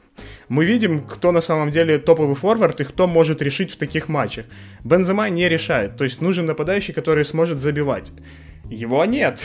мы 0.49 0.65
видим, 0.65 0.99
кто 0.99 1.31
на 1.31 1.41
самом 1.41 1.71
деле 1.71 1.99
топовый 1.99 2.35
форвард 2.35 2.81
и 2.81 2.85
кто 2.85 3.07
может 3.07 3.43
решить 3.43 3.71
в 3.71 3.77
таких 3.77 4.09
матчах. 4.09 4.47
Бензема 4.83 5.31
не 5.31 5.49
решает, 5.49 5.97
то 5.97 6.03
есть 6.03 6.21
нужен 6.21 6.47
нападающий, 6.47 6.93
который 6.93 7.25
сможет 7.25 7.61
забивать. 7.61 8.11
Его 8.69 9.05
нет 9.05 9.39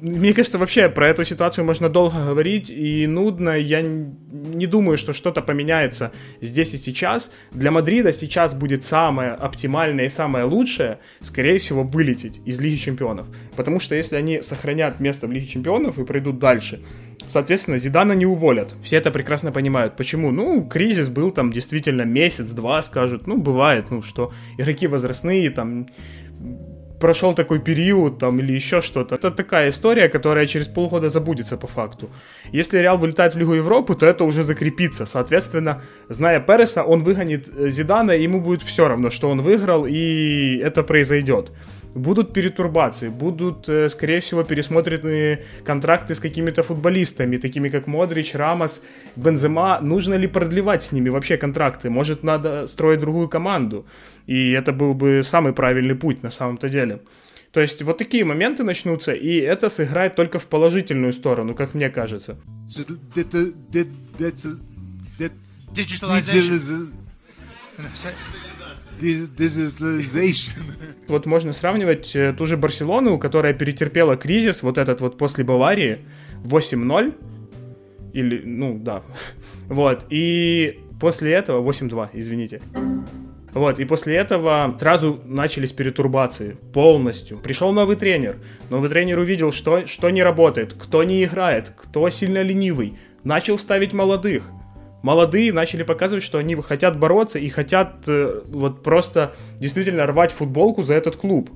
мне 0.00 0.32
кажется, 0.32 0.58
вообще 0.58 0.88
про 0.88 1.08
эту 1.08 1.24
ситуацию 1.24 1.64
можно 1.64 1.88
долго 1.88 2.24
говорить 2.24 2.70
и 2.70 3.06
нудно. 3.06 3.50
Я 3.50 3.82
не 3.82 4.66
думаю, 4.66 4.96
что 4.96 5.12
что-то 5.12 5.42
поменяется 5.42 6.12
здесь 6.40 6.74
и 6.74 6.76
сейчас. 6.76 7.32
Для 7.50 7.70
Мадрида 7.70 8.12
сейчас 8.12 8.54
будет 8.54 8.84
самое 8.84 9.32
оптимальное 9.32 10.06
и 10.06 10.08
самое 10.08 10.44
лучшее, 10.44 10.98
скорее 11.20 11.58
всего, 11.58 11.82
вылететь 11.82 12.40
из 12.44 12.60
Лиги 12.60 12.76
Чемпионов. 12.76 13.26
Потому 13.56 13.80
что 13.80 13.96
если 13.96 14.14
они 14.16 14.40
сохранят 14.40 15.00
место 15.00 15.26
в 15.26 15.32
Лиге 15.32 15.46
Чемпионов 15.46 15.98
и 15.98 16.04
пройдут 16.04 16.38
дальше, 16.38 16.80
соответственно, 17.26 17.78
Зидана 17.78 18.12
не 18.12 18.26
уволят. 18.26 18.74
Все 18.82 18.96
это 18.98 19.10
прекрасно 19.10 19.50
понимают. 19.50 19.96
Почему? 19.96 20.30
Ну, 20.30 20.64
кризис 20.64 21.08
был 21.08 21.32
там 21.32 21.52
действительно 21.52 22.02
месяц-два, 22.02 22.82
скажут. 22.82 23.26
Ну, 23.26 23.36
бывает, 23.36 23.90
ну, 23.90 24.02
что 24.02 24.32
игроки 24.58 24.86
возрастные, 24.86 25.50
там, 25.50 25.88
прошел 27.00 27.34
такой 27.34 27.58
период 27.60 28.18
там 28.18 28.40
или 28.40 28.52
еще 28.52 28.80
что-то. 28.80 29.14
Это 29.14 29.30
такая 29.30 29.70
история, 29.70 30.08
которая 30.08 30.46
через 30.46 30.66
полгода 30.66 31.08
забудется 31.08 31.56
по 31.56 31.66
факту. 31.66 32.08
Если 32.52 32.78
Реал 32.78 32.98
вылетает 32.98 33.34
в 33.34 33.38
Лигу 33.38 33.54
Европы, 33.54 33.94
то 33.94 34.06
это 34.06 34.24
уже 34.24 34.42
закрепится. 34.42 35.06
Соответственно, 35.06 35.82
зная 36.08 36.40
Переса, 36.40 36.84
он 36.84 37.04
выгонит 37.04 37.48
э, 37.48 37.70
Зидана, 37.70 38.12
и 38.12 38.22
ему 38.22 38.40
будет 38.40 38.62
все 38.62 38.88
равно, 38.88 39.10
что 39.10 39.30
он 39.30 39.42
выиграл, 39.42 39.86
и 39.86 40.60
это 40.62 40.82
произойдет 40.82 41.50
будут 41.94 42.32
перетурбации, 42.32 43.08
будут, 43.08 43.68
э, 43.68 43.88
скорее 43.88 44.20
всего, 44.20 44.44
пересмотрены 44.44 45.38
контракты 45.64 46.14
с 46.14 46.20
какими-то 46.20 46.62
футболистами, 46.62 47.36
такими 47.36 47.68
как 47.68 47.86
Модрич, 47.86 48.34
Рамос, 48.34 48.82
Бензема. 49.16 49.80
Нужно 49.80 50.14
ли 50.14 50.26
продлевать 50.26 50.82
с 50.82 50.92
ними 50.92 51.10
вообще 51.10 51.36
контракты? 51.36 51.90
Может, 51.90 52.22
надо 52.22 52.66
строить 52.66 53.00
другую 53.00 53.28
команду? 53.28 53.86
И 54.26 54.52
это 54.52 54.72
был 54.72 54.94
бы 54.94 55.22
самый 55.22 55.52
правильный 55.52 55.94
путь 55.94 56.22
на 56.22 56.30
самом-то 56.30 56.68
деле. 56.68 57.00
То 57.52 57.60
есть 57.60 57.82
вот 57.82 57.98
такие 57.98 58.24
моменты 58.24 58.62
начнутся, 58.62 59.12
и 59.12 59.38
это 59.38 59.70
сыграет 59.70 60.14
только 60.14 60.38
в 60.38 60.46
положительную 60.46 61.12
сторону, 61.12 61.54
как 61.54 61.74
мне 61.74 61.88
кажется. 61.90 62.36
Digitalization. 65.72 66.88
Вот 71.08 71.26
можно 71.26 71.52
сравнивать 71.52 72.14
э, 72.14 72.34
ту 72.36 72.46
же 72.46 72.56
Барселону, 72.56 73.18
которая 73.18 73.54
перетерпела 73.54 74.16
кризис, 74.16 74.62
вот 74.62 74.78
этот 74.78 75.00
вот 75.00 75.16
после 75.18 75.44
Баварии, 75.44 76.00
8-0, 76.44 77.14
или, 78.12 78.42
ну, 78.44 78.78
да, 78.78 79.02
вот, 79.68 80.06
и 80.10 80.80
после 81.00 81.32
этого, 81.32 81.68
8-2, 81.68 82.10
извините, 82.12 82.60
вот, 83.54 83.78
и 83.80 83.84
после 83.84 84.16
этого 84.16 84.76
сразу 84.78 85.20
начались 85.24 85.72
перетурбации 85.72 86.56
полностью. 86.72 87.38
Пришел 87.38 87.72
новый 87.72 87.96
тренер. 87.96 88.36
Новый 88.70 88.88
тренер 88.90 89.18
увидел, 89.18 89.52
что, 89.52 89.86
что 89.86 90.10
не 90.10 90.22
работает, 90.22 90.74
кто 90.74 91.02
не 91.02 91.24
играет, 91.24 91.72
кто 91.76 92.08
сильно 92.10 92.42
ленивый. 92.42 92.98
Начал 93.24 93.58
ставить 93.58 93.92
молодых 93.92 94.44
молодые 95.02 95.52
начали 95.52 95.82
показывать, 95.82 96.24
что 96.24 96.38
они 96.38 96.54
хотят 96.56 96.98
бороться 96.98 97.38
и 97.38 97.48
хотят 97.48 98.04
э, 98.06 98.40
вот 98.46 98.82
просто 98.82 99.34
действительно 99.58 100.06
рвать 100.06 100.32
футболку 100.32 100.82
за 100.82 100.94
этот 100.94 101.16
клуб. 101.16 101.50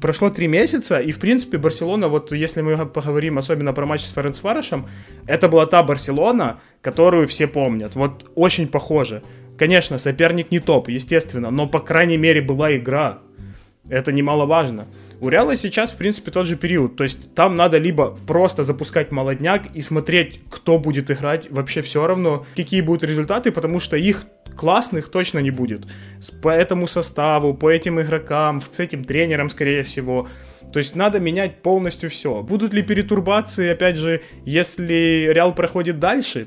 Прошло 0.00 0.30
три 0.30 0.46
месяца, 0.46 1.00
и, 1.00 1.10
в 1.10 1.18
принципе, 1.18 1.58
Барселона, 1.58 2.08
вот 2.08 2.30
если 2.30 2.60
мы 2.60 2.86
поговорим 2.86 3.38
особенно 3.38 3.72
про 3.72 3.86
матч 3.86 4.02
с 4.02 4.12
Ференцварышем, 4.12 4.86
это 5.26 5.48
была 5.48 5.66
та 5.66 5.82
Барселона, 5.82 6.60
которую 6.82 7.26
все 7.26 7.46
помнят. 7.46 7.96
Вот 7.96 8.30
очень 8.34 8.68
похоже. 8.68 9.22
Конечно, 9.58 9.98
соперник 9.98 10.50
не 10.50 10.60
топ, 10.60 10.88
естественно, 10.88 11.50
но, 11.50 11.66
по 11.66 11.80
крайней 11.80 12.18
мере, 12.18 12.42
была 12.42 12.76
игра. 12.76 13.18
Это 13.88 14.12
немаловажно. 14.12 14.86
У 15.20 15.28
Реала 15.28 15.56
сейчас, 15.56 15.92
в 15.92 15.96
принципе, 15.96 16.30
тот 16.30 16.46
же 16.46 16.56
период. 16.56 16.96
То 16.96 17.04
есть 17.04 17.34
там 17.34 17.54
надо 17.54 17.78
либо 17.78 18.16
просто 18.26 18.64
запускать 18.64 19.10
молодняк 19.10 19.74
и 19.74 19.80
смотреть, 19.80 20.40
кто 20.50 20.78
будет 20.78 21.10
играть, 21.10 21.50
вообще 21.50 21.80
все 21.80 22.06
равно, 22.06 22.46
какие 22.54 22.82
будут 22.82 23.04
результаты, 23.04 23.50
потому 23.50 23.80
что 23.80 23.96
их 23.96 24.26
классных 24.56 25.08
точно 25.08 25.38
не 25.40 25.50
будет. 25.50 25.86
По 26.42 26.48
этому 26.48 26.86
составу, 26.86 27.54
по 27.54 27.70
этим 27.70 28.00
игрокам, 28.00 28.62
с 28.68 28.80
этим 28.80 29.04
тренером, 29.04 29.50
скорее 29.50 29.82
всего. 29.82 30.28
То 30.72 30.78
есть 30.78 30.94
надо 30.94 31.20
менять 31.20 31.62
полностью 31.62 32.10
все. 32.10 32.42
Будут 32.42 32.74
ли 32.74 32.82
перетурбации, 32.82 33.70
опять 33.70 33.96
же, 33.96 34.20
если 34.44 35.30
Реал 35.32 35.54
проходит 35.54 35.98
дальше? 35.98 36.46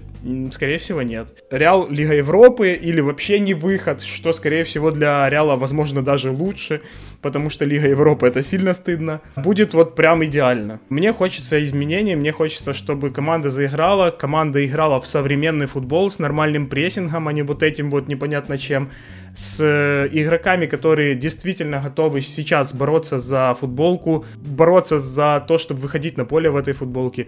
Скорее 0.52 0.78
всего, 0.78 1.02
нет. 1.02 1.44
Реал 1.50 1.88
Лига 1.90 2.14
Европы 2.14 2.74
или 2.74 3.02
вообще 3.02 3.40
не 3.40 3.54
выход, 3.54 4.02
что, 4.02 4.32
скорее 4.34 4.64
всего, 4.64 4.92
для 4.92 5.30
Реала, 5.30 5.56
возможно, 5.56 6.04
даже 6.04 6.32
лучше, 6.32 6.82
потому 7.22 7.50
что 7.50 7.66
Лига 7.66 7.88
Европы 7.88 8.28
это 8.28 8.44
сильно 8.44 8.74
стыдно. 8.74 9.22
Будет 9.36 9.74
вот 9.74 9.96
прям 9.96 10.24
идеально. 10.26 10.80
Мне 10.90 11.14
хочется 11.14 11.64
изменений, 11.64 12.16
мне 12.16 12.32
хочется, 12.32 12.74
чтобы 12.74 13.12
команда 13.12 13.50
заиграла, 13.50 14.12
команда 14.12 14.66
играла 14.66 15.00
в 15.00 15.08
современный 15.08 15.66
футбол 15.68 16.10
с 16.10 16.20
нормальным 16.20 16.68
прессингом, 16.68 17.28
а 17.28 17.34
не 17.34 17.42
вот 17.42 17.64
этим 17.64 17.90
вот 17.90 18.08
непонятно 18.08 18.58
чем 18.58 18.92
с 19.36 19.60
э, 19.62 20.10
игроками, 20.12 20.66
которые 20.66 21.16
действительно 21.16 21.80
готовы 21.80 22.22
сейчас 22.22 22.74
бороться 22.74 23.20
за 23.20 23.56
футболку, 23.60 24.26
бороться 24.36 25.00
за 25.00 25.44
то, 25.48 25.58
чтобы 25.58 25.82
выходить 25.82 26.18
на 26.18 26.26
поле 26.26 26.50
в 26.50 26.56
этой 26.56 26.74
футболке. 26.74 27.28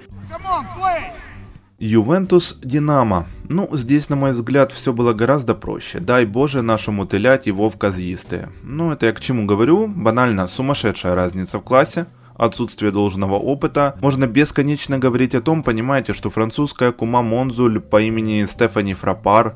Ювентус 1.80 2.60
Динамо. 2.64 3.26
Ну, 3.50 3.68
здесь, 3.76 4.08
на 4.10 4.16
мой 4.16 4.34
взгляд, 4.34 4.72
все 4.72 4.94
было 4.94 5.14
гораздо 5.14 5.56
проще. 5.56 6.00
Дай 6.00 6.26
боже 6.26 6.62
нашему 6.62 7.08
тылять 7.08 7.48
его 7.48 7.72
в 7.72 7.78
казьисты. 7.78 8.50
Ну, 8.62 8.92
это 8.92 9.08
я 9.08 9.14
к 9.14 9.20
чему 9.20 9.48
говорю? 9.48 9.88
Банально, 9.88 10.48
сумасшедшая 10.48 11.16
разница 11.16 11.58
в 11.58 11.64
классе 11.64 12.06
отсутствие 12.42 12.92
должного 12.92 13.36
опыта. 13.36 13.96
Можно 14.02 14.28
бесконечно 14.28 14.98
говорить 14.98 15.36
о 15.36 15.42
том, 15.42 15.64
понимаете, 15.64 16.14
что 16.14 16.30
французская 16.30 16.92
кума 16.92 17.22
Монзуль 17.22 17.80
по 17.80 18.02
имени 18.02 18.46
Стефани 18.46 18.96
Фрапар 18.96 19.56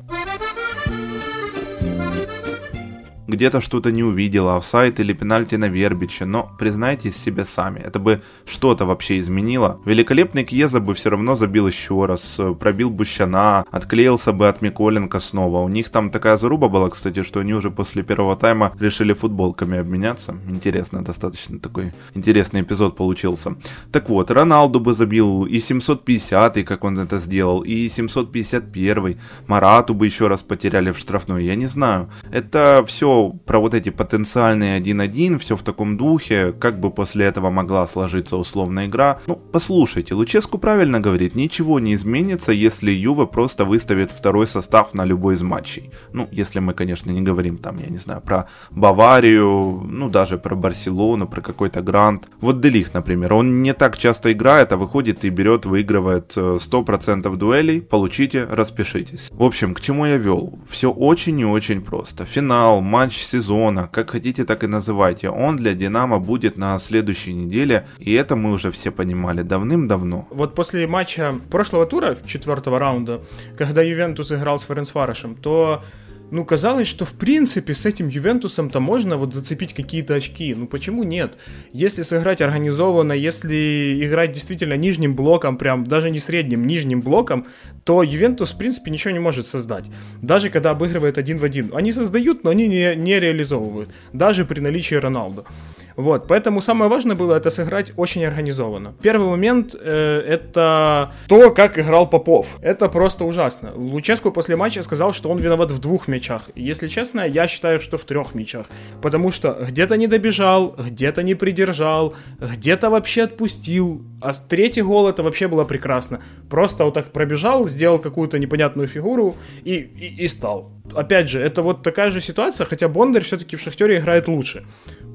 где-то 3.26 3.60
что-то 3.60 3.90
не 3.90 4.02
увидела, 4.02 4.56
офсайт 4.56 5.00
или 5.00 5.12
пенальти 5.12 5.56
на 5.56 5.68
Вербиче, 5.68 6.24
но 6.24 6.50
признайтесь 6.58 7.16
себе 7.16 7.44
сами, 7.44 7.80
это 7.80 7.98
бы 7.98 8.22
что-то 8.44 8.86
вообще 8.86 9.18
изменило. 9.18 9.80
Великолепный 9.84 10.44
Кьеза 10.44 10.80
бы 10.80 10.94
все 10.94 11.10
равно 11.10 11.36
забил 11.36 11.66
еще 11.66 12.06
раз, 12.06 12.40
пробил 12.58 12.90
Бущана, 12.90 13.64
отклеился 13.70 14.32
бы 14.32 14.48
от 14.48 14.62
Миколенко 14.62 15.20
снова. 15.20 15.60
У 15.62 15.68
них 15.68 15.90
там 15.90 16.10
такая 16.10 16.36
заруба 16.36 16.68
была, 16.68 16.90
кстати, 16.90 17.22
что 17.22 17.40
они 17.40 17.54
уже 17.54 17.70
после 17.70 18.02
первого 18.02 18.36
тайма 18.36 18.72
решили 18.78 19.12
футболками 19.12 19.78
обменяться. 19.78 20.36
Интересно, 20.48 21.04
достаточно 21.04 21.58
такой 21.58 21.92
интересный 22.14 22.62
эпизод 22.62 22.96
получился. 22.96 23.56
Так 23.92 24.08
вот, 24.08 24.30
Роналду 24.30 24.80
бы 24.80 24.94
забил 24.94 25.44
и 25.46 25.60
750 25.60 26.46
как 26.64 26.84
он 26.84 26.98
это 26.98 27.18
сделал, 27.18 27.60
и 27.60 27.88
751 27.88 29.18
Марату 29.46 29.94
бы 29.94 30.06
еще 30.06 30.28
раз 30.28 30.42
потеряли 30.42 30.92
в 30.92 30.98
штрафной, 30.98 31.44
я 31.44 31.54
не 31.54 31.66
знаю. 31.66 32.08
Это 32.30 32.84
все 32.86 33.15
про 33.44 33.58
вот 33.58 33.74
эти 33.74 33.90
потенциальные 33.90 34.80
1-1, 34.80 35.38
все 35.38 35.56
в 35.56 35.62
таком 35.62 35.96
духе, 35.96 36.52
как 36.52 36.80
бы 36.80 36.90
после 36.90 37.26
этого 37.26 37.50
могла 37.50 37.86
сложиться 37.86 38.36
условная 38.36 38.86
игра. 38.86 39.18
Ну, 39.26 39.36
послушайте, 39.52 40.14
Луческу 40.14 40.58
правильно 40.58 41.00
говорит, 41.00 41.34
ничего 41.34 41.80
не 41.80 41.94
изменится, 41.94 42.52
если 42.52 42.90
Юве 42.90 43.26
просто 43.26 43.64
выставит 43.64 44.10
второй 44.10 44.46
состав 44.46 44.94
на 44.94 45.04
любой 45.04 45.34
из 45.34 45.42
матчей. 45.42 45.90
Ну, 46.12 46.28
если 46.32 46.60
мы, 46.60 46.74
конечно, 46.74 47.10
не 47.10 47.22
говорим 47.22 47.58
там, 47.58 47.76
я 47.78 47.86
не 47.86 47.98
знаю, 47.98 48.20
про 48.20 48.48
Баварию, 48.70 49.82
ну, 49.88 50.08
даже 50.08 50.38
про 50.38 50.54
Барселону, 50.54 51.26
про 51.26 51.40
какой-то 51.40 51.82
Грант. 51.82 52.28
Вот 52.40 52.60
Делих, 52.60 52.94
например, 52.94 53.34
он 53.34 53.62
не 53.62 53.74
так 53.74 53.98
часто 53.98 54.32
играет, 54.32 54.72
а 54.72 54.76
выходит 54.76 55.24
и 55.24 55.30
берет, 55.30 55.66
выигрывает 55.66 56.36
100% 56.36 57.32
э, 57.32 57.36
дуэлей, 57.36 57.80
получите, 57.80 58.46
распишитесь. 58.50 59.28
В 59.30 59.42
общем, 59.42 59.74
к 59.74 59.80
чему 59.80 60.06
я 60.06 60.16
вел? 60.16 60.58
Все 60.68 60.90
очень 60.90 61.38
и 61.40 61.44
очень 61.44 61.80
просто. 61.80 62.24
Финал, 62.24 62.80
матч 62.80 63.05
матч 63.06 63.24
сезона, 63.24 63.88
как 63.92 64.10
хотите, 64.10 64.44
так 64.44 64.64
и 64.64 64.66
называйте. 64.66 65.28
Он 65.30 65.56
для 65.56 65.74
Динамо 65.74 66.18
будет 66.18 66.58
на 66.58 66.78
следующей 66.78 67.34
неделе, 67.34 67.86
и 67.98 68.12
это 68.14 68.34
мы 68.34 68.52
уже 68.52 68.70
все 68.70 68.90
понимали 68.90 69.42
давным-давно. 69.42 70.26
Вот 70.30 70.54
после 70.54 70.86
матча 70.86 71.34
прошлого 71.50 71.86
тура, 71.86 72.16
четвертого 72.26 72.78
раунда, 72.78 73.20
когда 73.56 73.82
Ювентус 73.82 74.32
играл 74.32 74.58
с 74.58 74.64
Ференцварышем, 74.64 75.36
то 75.36 75.82
ну, 76.30 76.44
казалось, 76.44 76.88
что 76.88 77.04
в 77.04 77.12
принципе 77.12 77.72
с 77.72 77.86
этим 77.86 78.08
Ювентусом-то 78.08 78.80
можно 78.80 79.16
вот 79.16 79.32
зацепить 79.32 79.74
какие-то 79.74 80.14
очки. 80.14 80.54
Ну, 80.54 80.66
почему 80.66 81.04
нет? 81.04 81.34
Если 81.72 82.02
сыграть 82.02 82.40
организованно, 82.40 83.12
если 83.12 84.04
играть 84.04 84.32
действительно 84.32 84.74
нижним 84.74 85.14
блоком, 85.14 85.56
прям 85.56 85.84
даже 85.84 86.10
не 86.10 86.18
средним, 86.18 86.66
нижним 86.66 87.00
блоком, 87.00 87.46
то 87.84 88.02
Ювентус, 88.02 88.52
в 88.52 88.58
принципе, 88.58 88.90
ничего 88.90 89.12
не 89.12 89.20
может 89.20 89.46
создать. 89.46 89.84
Даже 90.20 90.50
когда 90.50 90.70
обыгрывает 90.70 91.18
один 91.18 91.38
в 91.38 91.44
один. 91.44 91.70
Они 91.74 91.92
создают, 91.92 92.42
но 92.42 92.50
они 92.50 92.66
не, 92.66 92.96
не 92.96 93.20
реализовывают. 93.20 93.90
Даже 94.12 94.44
при 94.44 94.60
наличии 94.60 94.96
Роналду. 94.96 95.46
Вот, 95.96 96.26
поэтому 96.28 96.60
самое 96.60 96.90
важное 96.90 97.16
было 97.16 97.34
это 97.34 97.48
сыграть 97.50 97.92
очень 97.96 98.24
организованно. 98.24 98.94
Первый 99.02 99.28
момент 99.28 99.74
э, 99.74 100.22
это 100.28 101.12
то, 101.26 101.50
как 101.50 101.78
играл 101.78 102.08
Попов. 102.08 102.46
Это 102.60 102.88
просто 102.88 103.24
ужасно. 103.24 103.72
Луческу 103.74 104.30
после 104.30 104.56
матча 104.56 104.82
сказал, 104.82 105.12
что 105.12 105.30
он 105.30 105.38
виноват 105.38 105.70
в 105.70 105.78
двух 105.78 106.06
мячах. 106.08 106.42
Если 106.54 106.88
честно, 106.88 107.26
я 107.26 107.48
считаю, 107.48 107.80
что 107.80 107.96
в 107.96 108.04
трех 108.04 108.34
мячах. 108.34 108.66
Потому 109.00 109.30
что 109.30 109.56
где-то 109.68 109.96
не 109.96 110.06
добежал, 110.06 110.76
где-то 110.78 111.22
не 111.22 111.34
придержал, 111.34 112.14
где-то 112.40 112.90
вообще 112.90 113.22
отпустил. 113.22 114.02
А 114.20 114.34
третий 114.34 114.82
гол 114.82 115.08
это 115.08 115.22
вообще 115.22 115.48
было 115.48 115.64
прекрасно. 115.64 116.20
Просто 116.50 116.84
вот 116.84 116.94
так 116.94 117.12
пробежал, 117.12 117.66
сделал 117.68 117.98
какую-то 117.98 118.38
непонятную 118.38 118.88
фигуру 118.88 119.34
и, 119.64 119.74
и, 119.74 120.24
и 120.24 120.28
стал. 120.28 120.72
Опять 120.94 121.28
же, 121.28 121.40
это 121.40 121.62
вот 121.62 121.82
такая 121.82 122.10
же 122.10 122.20
ситуация, 122.20 122.66
хотя 122.66 122.88
Бондарь 122.88 123.22
все-таки 123.22 123.56
в 123.56 123.60
Шахтере 123.60 123.98
играет 123.98 124.28
лучше. 124.28 124.64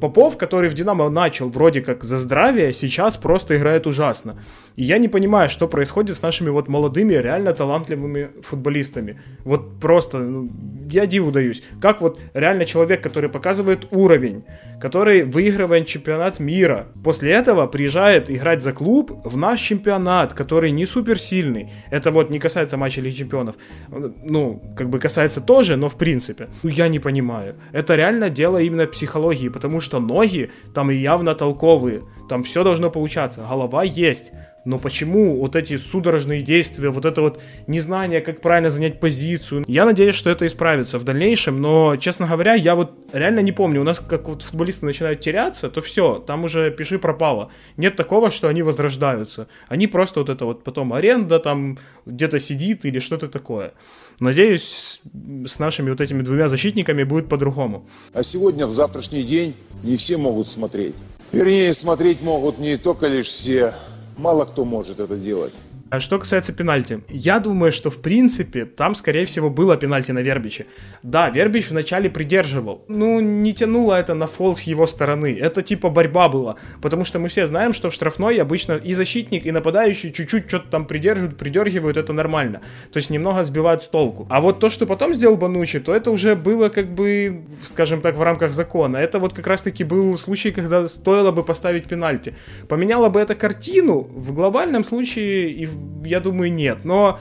Попов, 0.01 0.35
который 0.37 0.67
в 0.67 0.73
Динамо 0.73 1.09
начал 1.09 1.49
вроде 1.49 1.81
как 1.81 2.03
за 2.03 2.17
здравие, 2.17 2.73
сейчас 2.73 3.17
просто 3.17 3.55
играет 3.55 3.85
ужасно. 3.85 4.35
И 4.81 4.83
я 4.83 4.97
не 4.97 5.09
понимаю, 5.09 5.47
что 5.47 5.67
происходит 5.67 6.17
с 6.17 6.23
нашими 6.23 6.49
вот 6.49 6.67
молодыми, 6.67 7.13
реально 7.13 7.53
талантливыми 7.53 8.29
футболистами. 8.41 9.19
Вот 9.43 9.79
просто, 9.79 10.17
ну, 10.17 10.49
я 10.89 11.05
диву 11.05 11.31
даюсь. 11.31 11.61
Как 11.79 12.01
вот 12.01 12.19
реально 12.33 12.65
человек, 12.65 13.03
который 13.03 13.29
показывает 13.29 13.87
уровень, 13.91 14.43
который 14.81 15.21
выигрывает 15.21 15.85
чемпионат 15.85 16.39
мира, 16.39 16.87
после 17.03 17.31
этого 17.31 17.67
приезжает 17.67 18.31
играть 18.31 18.63
за 18.63 18.73
клуб 18.73 19.11
в 19.23 19.37
наш 19.37 19.59
чемпионат, 19.61 20.33
который 20.33 20.71
не 20.71 20.87
суперсильный. 20.87 21.69
Это 21.91 22.09
вот 22.09 22.31
не 22.31 22.39
касается 22.39 22.75
матча 22.75 23.01
Лиги 23.01 23.17
Чемпионов. 23.17 23.57
Ну, 23.87 24.63
как 24.75 24.89
бы 24.89 24.97
касается 24.97 25.41
тоже, 25.41 25.75
но 25.75 25.89
в 25.89 25.95
принципе. 25.95 26.47
Ну, 26.63 26.71
я 26.71 26.87
не 26.87 26.97
понимаю. 26.97 27.53
Это 27.71 27.95
реально 27.95 28.31
дело 28.31 28.57
именно 28.57 28.87
психологии, 28.87 29.49
потому 29.49 29.79
что 29.79 29.99
ноги 29.99 30.49
там 30.73 30.89
явно 30.89 31.35
толковые. 31.35 32.01
Там 32.27 32.41
все 32.41 32.63
должно 32.63 32.89
получаться. 32.89 33.45
Голова 33.47 33.83
есть. 33.83 34.31
Но 34.71 34.79
почему 34.79 35.37
вот 35.37 35.57
эти 35.57 35.75
судорожные 35.75 36.41
действия, 36.41 36.91
вот 36.91 37.03
это 37.03 37.21
вот 37.21 37.41
незнание, 37.67 38.21
как 38.21 38.39
правильно 38.39 38.69
занять 38.69 39.01
позицию? 39.01 39.65
Я 39.67 39.83
надеюсь, 39.83 40.15
что 40.15 40.29
это 40.29 40.47
исправится 40.47 40.97
в 40.97 41.03
дальнейшем, 41.03 41.59
но, 41.59 41.97
честно 41.97 42.25
говоря, 42.25 42.53
я 42.53 42.75
вот 42.75 42.93
реально 43.11 43.41
не 43.41 43.51
помню. 43.51 43.81
У 43.81 43.83
нас, 43.83 43.99
как 43.99 44.29
вот 44.29 44.43
футболисты 44.43 44.85
начинают 44.85 45.19
теряться, 45.19 45.69
то 45.69 45.81
все, 45.81 46.23
там 46.25 46.45
уже 46.45 46.71
пиши 46.71 46.99
пропало. 46.99 47.51
Нет 47.75 47.97
такого, 47.97 48.31
что 48.31 48.47
они 48.47 48.63
возрождаются. 48.63 49.49
Они 49.67 49.87
просто 49.87 50.21
вот 50.21 50.29
это 50.29 50.45
вот 50.45 50.63
потом 50.63 50.93
аренда 50.93 51.39
там 51.39 51.77
где-то 52.05 52.39
сидит 52.39 52.85
или 52.85 52.99
что-то 52.99 53.27
такое. 53.27 53.73
Надеюсь, 54.21 55.01
с 55.45 55.59
нашими 55.59 55.89
вот 55.89 55.99
этими 55.99 56.21
двумя 56.21 56.47
защитниками 56.47 57.03
будет 57.03 57.27
по-другому. 57.27 57.89
А 58.13 58.23
сегодня, 58.23 58.67
в 58.67 58.71
завтрашний 58.71 59.23
день, 59.23 59.53
не 59.83 59.97
все 59.97 60.15
могут 60.15 60.47
смотреть. 60.47 60.95
Вернее, 61.33 61.73
смотреть 61.73 62.21
могут 62.21 62.57
не 62.57 62.77
только 62.77 63.07
лишь 63.07 63.27
все 63.27 63.73
Мало 64.17 64.45
кто 64.45 64.65
может 64.65 64.99
это 64.99 65.15
делать. 65.15 65.53
А 65.91 65.99
что 65.99 66.19
касается 66.19 66.53
пенальти, 66.53 67.01
я 67.09 67.39
думаю, 67.39 67.73
что 67.73 67.89
в 67.89 67.97
принципе 67.97 68.63
там, 68.63 68.95
скорее 68.95 69.25
всего, 69.25 69.49
было 69.49 69.75
пенальти 69.75 70.13
на 70.13 70.19
Вербиче. 70.19 70.65
Да, 71.03 71.29
Вербич 71.29 71.69
вначале 71.69 72.09
придерживал. 72.09 72.85
Ну, 72.87 73.19
не 73.19 73.53
тянуло 73.53 73.95
это 73.95 74.13
на 74.13 74.25
фол 74.25 74.55
с 74.55 74.61
его 74.61 74.85
стороны. 74.85 75.37
Это 75.37 75.61
типа 75.61 75.89
борьба 75.89 76.29
была. 76.29 76.55
Потому 76.81 77.03
что 77.03 77.19
мы 77.19 77.27
все 77.27 77.45
знаем, 77.45 77.73
что 77.73 77.89
в 77.89 77.93
штрафной 77.93 78.37
обычно 78.37 78.77
и 78.77 78.93
защитник, 78.93 79.45
и 79.45 79.51
нападающий 79.51 80.13
чуть-чуть 80.13 80.47
что-то 80.47 80.69
там 80.69 80.85
придерживают, 80.85 81.37
придергивают, 81.37 81.97
это 81.97 82.13
нормально. 82.13 82.61
То 82.93 82.97
есть 82.97 83.09
немного 83.09 83.43
сбивают 83.43 83.83
с 83.83 83.89
толку. 83.89 84.27
А 84.29 84.39
вот 84.39 84.61
то, 84.61 84.69
что 84.69 84.85
потом 84.85 85.13
сделал 85.13 85.35
Банучи, 85.35 85.81
то 85.81 85.93
это 85.93 86.09
уже 86.11 86.37
было 86.37 86.69
как 86.69 86.87
бы, 86.87 87.41
скажем 87.63 87.99
так, 87.99 88.15
в 88.15 88.21
рамках 88.21 88.53
закона. 88.53 88.95
Это 88.95 89.19
вот 89.19 89.33
как 89.33 89.45
раз-таки 89.45 89.83
был 89.83 90.17
случай, 90.17 90.51
когда 90.51 90.87
стоило 90.87 91.31
бы 91.31 91.43
поставить 91.43 91.87
пенальти. 91.87 92.33
Поменяло 92.69 93.09
бы 93.09 93.19
это 93.19 93.35
картину 93.35 94.07
в 94.09 94.33
глобальном 94.33 94.85
случае 94.85 95.49
и 95.49 95.65
в 95.65 95.80
я 96.03 96.19
думаю, 96.19 96.53
нет. 96.53 96.79
Но 96.83 97.19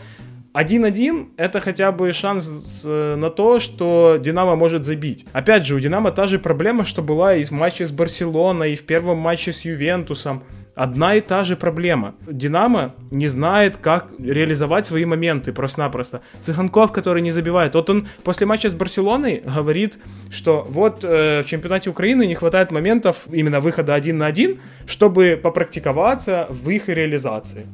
1-1 0.53 1.29
это 1.37 1.61
хотя 1.61 1.93
бы 1.93 2.13
шанс 2.13 2.83
э, 2.85 3.15
на 3.17 3.31
то, 3.31 3.61
что 3.61 4.19
Динамо 4.21 4.57
может 4.57 4.85
забить. 4.85 5.25
Опять 5.33 5.65
же, 5.65 5.77
у 5.77 5.81
Динамо 5.81 6.11
та 6.11 6.27
же 6.27 6.39
проблема, 6.39 6.85
что 6.85 7.03
была 7.03 7.35
и 7.35 7.45
в 7.45 7.53
матче 7.53 7.87
с 7.87 7.93
Барселоной, 7.93 8.73
и 8.73 8.77
в 8.77 8.85
первом 8.85 9.19
матче 9.19 9.53
с 9.53 9.65
Ювентусом. 9.65 10.43
Одна 10.75 11.15
и 11.15 11.21
та 11.21 11.45
же 11.45 11.57
проблема. 11.57 12.15
Динамо 12.27 12.95
не 13.11 13.29
знает, 13.29 13.77
как 13.77 14.09
реализовать 14.19 14.87
свои 14.87 15.05
моменты 15.05 15.53
просто-напросто. 15.53 16.23
Цыганков, 16.41 16.91
который 16.91 17.23
не 17.23 17.31
забивает. 17.31 17.75
Вот 17.75 17.91
он 17.91 18.09
после 18.25 18.47
матча 18.47 18.71
с 18.71 18.75
Барселоной 18.75 19.43
говорит, 19.45 19.99
что 20.31 20.67
вот 20.69 21.05
э, 21.05 21.43
в 21.43 21.47
чемпионате 21.47 21.91
Украины 21.91 22.27
не 22.27 22.35
хватает 22.35 22.73
моментов 22.73 23.27
именно 23.31 23.61
выхода 23.61 23.95
один 23.95 24.19
на 24.19 24.27
один, 24.27 24.59
чтобы 24.87 25.39
попрактиковаться 25.41 26.47
в 26.49 26.71
их 26.71 26.89
реализации. 26.89 27.67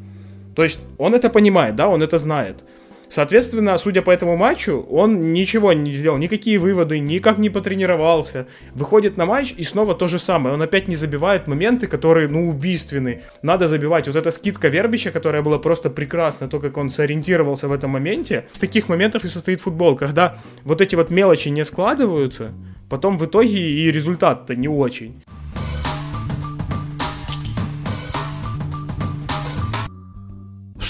То 0.57 0.65
есть 0.65 0.81
он 0.99 1.15
это 1.15 1.31
понимает, 1.31 1.77
да, 1.77 1.87
он 1.87 2.03
это 2.03 2.19
знает. 2.19 2.57
Соответственно, 3.09 3.79
судя 3.79 4.03
по 4.03 4.11
этому 4.11 4.37
матчу, 4.37 4.85
он 4.91 5.33
ничего 5.33 5.73
не 5.73 5.93
сделал, 5.93 6.19
никакие 6.19 6.59
выводы, 6.59 6.99
никак 6.99 7.39
не 7.39 7.51
потренировался. 7.51 8.47
Выходит 8.75 9.17
на 9.17 9.27
матч 9.27 9.55
и 9.57 9.63
снова 9.63 9.95
то 9.95 10.09
же 10.09 10.19
самое. 10.19 10.55
Он 10.55 10.63
опять 10.63 10.89
не 10.89 10.97
забивает 10.97 11.47
моменты, 11.47 11.87
которые, 11.87 12.27
ну, 12.27 12.49
убийственны. 12.49 13.23
Надо 13.43 13.69
забивать. 13.69 14.09
Вот 14.09 14.17
эта 14.17 14.33
скидка 14.33 14.69
Вербича, 14.69 15.13
которая 15.13 15.43
была 15.43 15.59
просто 15.59 15.89
прекрасна, 15.89 16.49
то, 16.49 16.59
как 16.59 16.77
он 16.77 16.91
сориентировался 16.91 17.69
в 17.69 17.73
этом 17.73 17.91
моменте. 17.91 18.47
С 18.51 18.59
таких 18.59 18.89
моментов 18.89 19.25
и 19.25 19.29
состоит 19.29 19.61
футбол, 19.61 19.95
когда 19.95 20.39
вот 20.65 20.81
эти 20.81 20.97
вот 20.97 21.11
мелочи 21.11 21.49
не 21.51 21.65
складываются, 21.65 22.53
потом 22.89 23.19
в 23.19 23.25
итоге 23.25 23.59
и 23.59 23.93
результат-то 23.93 24.57
не 24.57 24.69
очень. 24.69 25.23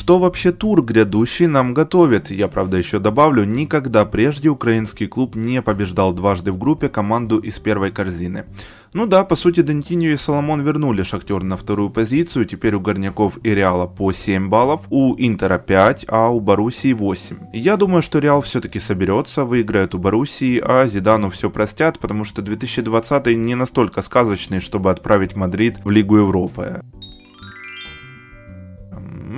Что 0.07 0.21
вообще 0.21 0.53
тур 0.53 0.85
грядущий 0.85 1.49
нам 1.49 1.75
готовит? 1.75 2.31
Я, 2.31 2.47
правда, 2.47 2.77
еще 2.77 3.01
добавлю, 3.01 3.43
никогда 3.43 4.05
прежде 4.05 4.49
украинский 4.49 5.09
клуб 5.09 5.35
не 5.35 5.61
побеждал 5.61 6.13
дважды 6.13 6.53
в 6.53 6.59
группе 6.59 6.89
команду 6.89 7.39
из 7.39 7.59
первой 7.59 7.91
корзины. 7.91 8.45
Ну 8.93 9.07
да, 9.07 9.25
по 9.25 9.35
сути, 9.35 9.63
Дентиньо 9.63 10.11
и 10.11 10.17
Соломон 10.17 10.61
вернули 10.61 11.03
Шахтер 11.03 11.43
на 11.43 11.57
вторую 11.57 11.91
позицию, 11.91 12.45
теперь 12.45 12.77
у 12.77 12.81
Горняков 12.81 13.39
и 13.43 13.53
Реала 13.53 13.89
по 13.89 14.13
7 14.13 14.49
баллов, 14.49 14.83
у 14.91 15.17
Интера 15.19 15.59
5, 15.59 16.05
а 16.07 16.29
у 16.29 16.39
Боруссии 16.39 16.93
8. 16.93 17.39
Я 17.53 17.77
думаю, 17.77 18.01
что 18.01 18.21
Реал 18.21 18.43
все-таки 18.43 18.79
соберется, 18.79 19.45
выиграет 19.45 19.97
у 19.97 19.99
Боруссии, 19.99 20.63
а 20.65 20.87
Зидану 20.87 21.31
все 21.31 21.51
простят, 21.51 21.99
потому 21.99 22.23
что 22.23 22.43
2020 22.43 23.37
не 23.37 23.57
настолько 23.57 24.03
сказочный, 24.03 24.61
чтобы 24.61 24.93
отправить 24.93 25.35
Мадрид 25.35 25.81
в 25.83 25.91
Лигу 25.91 26.19
Европы. 26.19 26.81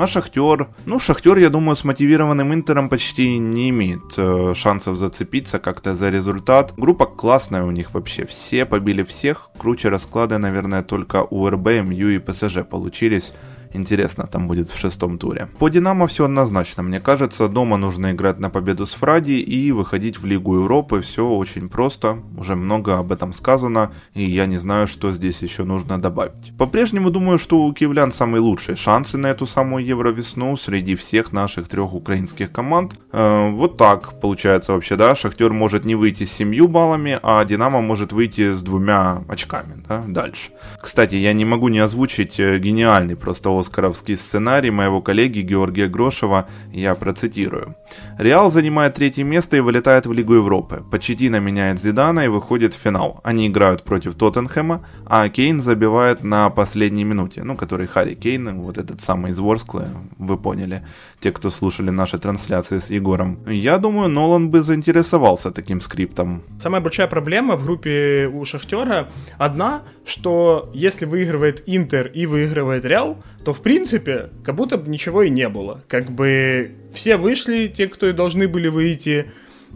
А 0.00 0.06
Шахтер, 0.06 0.68
ну 0.87 1.00
Шахтер, 1.00 1.38
я 1.38 1.50
думаю, 1.50 1.74
с 1.74 1.82
мотивированным 1.82 2.54
Интером 2.54 2.88
почти 2.88 3.37
не 3.37 3.70
имеет 3.70 4.16
э, 4.16 4.54
шансов 4.54 4.96
зацепиться 4.96 5.58
как-то 5.58 5.96
за 5.96 6.08
результат. 6.08 6.72
Группа 6.76 7.04
классная 7.04 7.64
у 7.64 7.72
них 7.72 7.94
вообще, 7.94 8.24
все 8.24 8.64
побили 8.64 9.02
всех, 9.02 9.50
круче 9.58 9.88
расклады, 9.88 10.38
наверное, 10.38 10.84
только 10.84 11.26
у 11.28 11.48
РБ, 11.48 11.82
МЮ 11.82 12.11
и 12.11 12.18
ПСЖ 12.18 12.58
получились. 12.70 13.32
Интересно 13.72 14.26
там 14.26 14.48
будет 14.48 14.70
в 14.70 14.78
шестом 14.78 15.18
туре. 15.18 15.48
По 15.59 15.68
Динамо 15.68 16.07
все 16.07 16.24
однозначно. 16.24 16.83
Мне 16.83 17.00
кажется, 17.00 17.48
дома 17.48 17.76
нужно 17.76 18.12
играть 18.12 18.38
на 18.38 18.50
победу 18.50 18.87
с 18.87 18.92
Фради 18.92 19.33
и 19.33 19.72
выходить 19.72 20.18
в 20.18 20.26
Лигу 20.26 20.57
Европы. 20.57 21.00
Все 21.00 21.28
очень 21.28 21.68
просто. 21.68 22.18
Уже 22.37 22.57
много 22.57 22.98
об 22.98 23.12
этом 23.12 23.33
сказано. 23.33 23.92
И 24.14 24.24
я 24.24 24.46
не 24.46 24.59
знаю, 24.59 24.87
что 24.87 25.12
здесь 25.12 25.42
еще 25.42 25.64
нужно 25.64 26.00
добавить. 26.00 26.57
По-прежнему 26.57 27.11
думаю, 27.11 27.38
что 27.38 27.64
у 27.64 27.72
киевлян 27.72 28.12
самые 28.12 28.40
лучшие 28.40 28.76
шансы 28.76 29.18
на 29.18 29.28
эту 29.28 29.46
самую 29.46 29.85
Евровесну 29.85 30.57
среди 30.57 30.94
всех 30.94 31.33
наших 31.33 31.68
трех 31.68 31.94
украинских 31.94 32.52
команд. 32.52 32.94
Э, 33.12 33.50
вот 33.50 33.76
так 33.76 34.20
получается 34.20 34.72
вообще, 34.72 34.96
да. 34.96 35.14
Шахтер 35.14 35.52
может 35.52 35.85
не 35.85 35.94
выйти 35.94 36.24
с 36.24 36.33
семью 36.33 36.68
баллами, 36.68 37.18
а 37.22 37.44
Динамо 37.44 37.81
может 37.81 38.12
выйти 38.12 38.52
с 38.52 38.62
двумя 38.62 39.22
очками, 39.28 39.83
да, 39.88 40.04
дальше. 40.07 40.50
Кстати, 40.83 41.16
я 41.16 41.33
не 41.33 41.44
могу 41.44 41.68
не 41.68 41.78
озвучить 41.78 42.38
э, 42.40 42.59
гениальный 42.59 43.16
просто 43.16 43.50
оскаровский 43.59 44.16
сценарий 44.16 44.71
моего 44.71 45.01
коллеги 45.01 45.40
Георгия 45.40 45.88
Грошева, 45.88 46.49
я 46.73 46.94
процитирую. 46.94 47.77
Реал 48.18 48.51
занимает 48.51 48.94
третье 48.94 49.25
место 49.25 49.57
и 49.57 49.61
вылетает 49.61 50.07
в 50.07 50.12
Лигу 50.12 50.35
Европы. 50.35 50.83
Почетина 50.90 51.40
меняет 51.40 51.81
Зидана 51.81 52.21
и 52.21 52.29
выходит 52.29 52.75
в 52.75 52.79
финал. 52.79 53.21
Они 53.25 53.47
играют 53.47 53.85
против 53.85 54.14
Тоттенхэма, 54.14 54.87
а 55.07 55.29
Кейн 55.29 55.62
забивает 55.62 56.25
на 56.25 56.51
последней 56.51 57.05
минуте, 57.05 57.42
ну, 57.44 57.57
который 57.57 57.87
Харри 57.87 58.14
Кейн, 58.14 58.61
вот 58.61 58.79
этот 58.79 59.01
самый 59.01 59.33
из 59.33 59.38
Ворскла, 59.38 59.88
вы 60.18 60.37
поняли, 60.37 60.83
те, 61.21 61.33
кто 61.33 61.51
слушали 61.51 61.90
наши 61.90 62.18
трансляции 62.18 62.79
с 62.79 62.90
Егором. 62.90 63.38
Я 63.47 63.79
думаю, 63.79 64.09
Нолан 64.09 64.51
бы 64.51 64.62
заинтересовался 64.62 65.51
таким 65.51 65.81
скриптом. 65.81 66.42
Самая 66.59 66.81
большая 66.81 67.07
проблема 67.07 67.57
в 67.57 67.64
группе 67.64 68.31
у 68.33 68.44
Шахтера 68.44 69.09
одна, 69.38 69.83
что 70.09 70.71
если 70.73 71.05
выигрывает 71.05 71.62
Интер 71.66 72.07
и 72.07 72.27
выигрывает 72.27 72.85
Реал, 72.85 73.23
то 73.44 73.53
в 73.53 73.61
принципе 73.61 74.31
как 74.42 74.55
будто 74.55 74.79
бы 74.79 74.90
ничего 74.90 75.23
и 75.23 75.31
не 75.31 75.49
было. 75.49 75.83
Как 75.87 76.11
бы 76.11 76.73
все 76.92 77.16
вышли, 77.16 77.68
те, 77.68 77.88
кто 77.88 78.09
и 78.09 78.12
должны 78.12 78.49
были 78.49 78.68
выйти, 78.68 79.31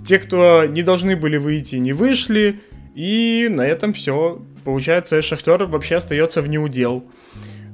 те, 0.07 0.19
кто 0.19 0.65
не 0.65 0.83
должны 0.83 1.17
были 1.17 1.37
выйти, 1.37 1.77
не 1.77 1.93
вышли, 1.93 2.61
и 2.95 3.49
на 3.51 3.63
этом 3.63 3.93
все. 3.93 4.43
Получается, 4.65 5.21
Шахтер 5.23 5.65
вообще 5.65 5.97
остается 5.97 6.41
в 6.41 6.49
неудел. 6.49 7.05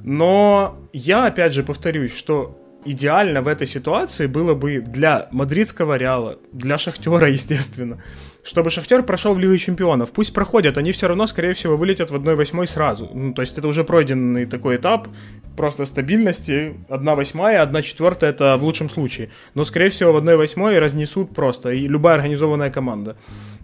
Но 0.04 0.78
я 0.92 1.26
опять 1.26 1.52
же 1.52 1.62
повторюсь, 1.62 2.16
что 2.16 2.58
идеально 2.84 3.42
в 3.42 3.48
этой 3.48 3.66
ситуации 3.66 4.26
было 4.26 4.54
бы 4.54 4.80
для 4.80 5.28
мадридского 5.30 5.96
Реала, 5.96 6.38
для 6.52 6.78
Шахтера, 6.78 7.28
естественно, 7.30 8.02
чтобы 8.48 8.70
Шахтер 8.70 9.02
прошел 9.02 9.34
в 9.34 9.38
Лигу 9.38 9.58
Чемпионов. 9.58 10.10
Пусть 10.10 10.32
проходят, 10.32 10.78
они 10.78 10.92
все 10.92 11.06
равно, 11.06 11.26
скорее 11.26 11.52
всего, 11.52 11.76
вылетят 11.76 12.10
в 12.10 12.14
1-8 12.14 12.66
сразу. 12.66 13.10
Ну, 13.12 13.34
то 13.34 13.42
есть 13.42 13.58
это 13.58 13.68
уже 13.68 13.84
пройденный 13.84 14.46
такой 14.46 14.76
этап 14.76 15.08
просто 15.54 15.84
стабильности. 15.84 16.74
1-8, 16.88 17.70
1-4 17.70 18.26
это 18.26 18.56
в 18.56 18.64
лучшем 18.64 18.88
случае. 18.88 19.28
Но, 19.54 19.64
скорее 19.64 19.90
всего, 19.90 20.12
в 20.12 20.16
1-8 20.16 20.78
разнесут 20.78 21.34
просто. 21.34 21.72
И 21.72 21.86
любая 21.86 22.14
организованная 22.14 22.70
команда. 22.70 23.16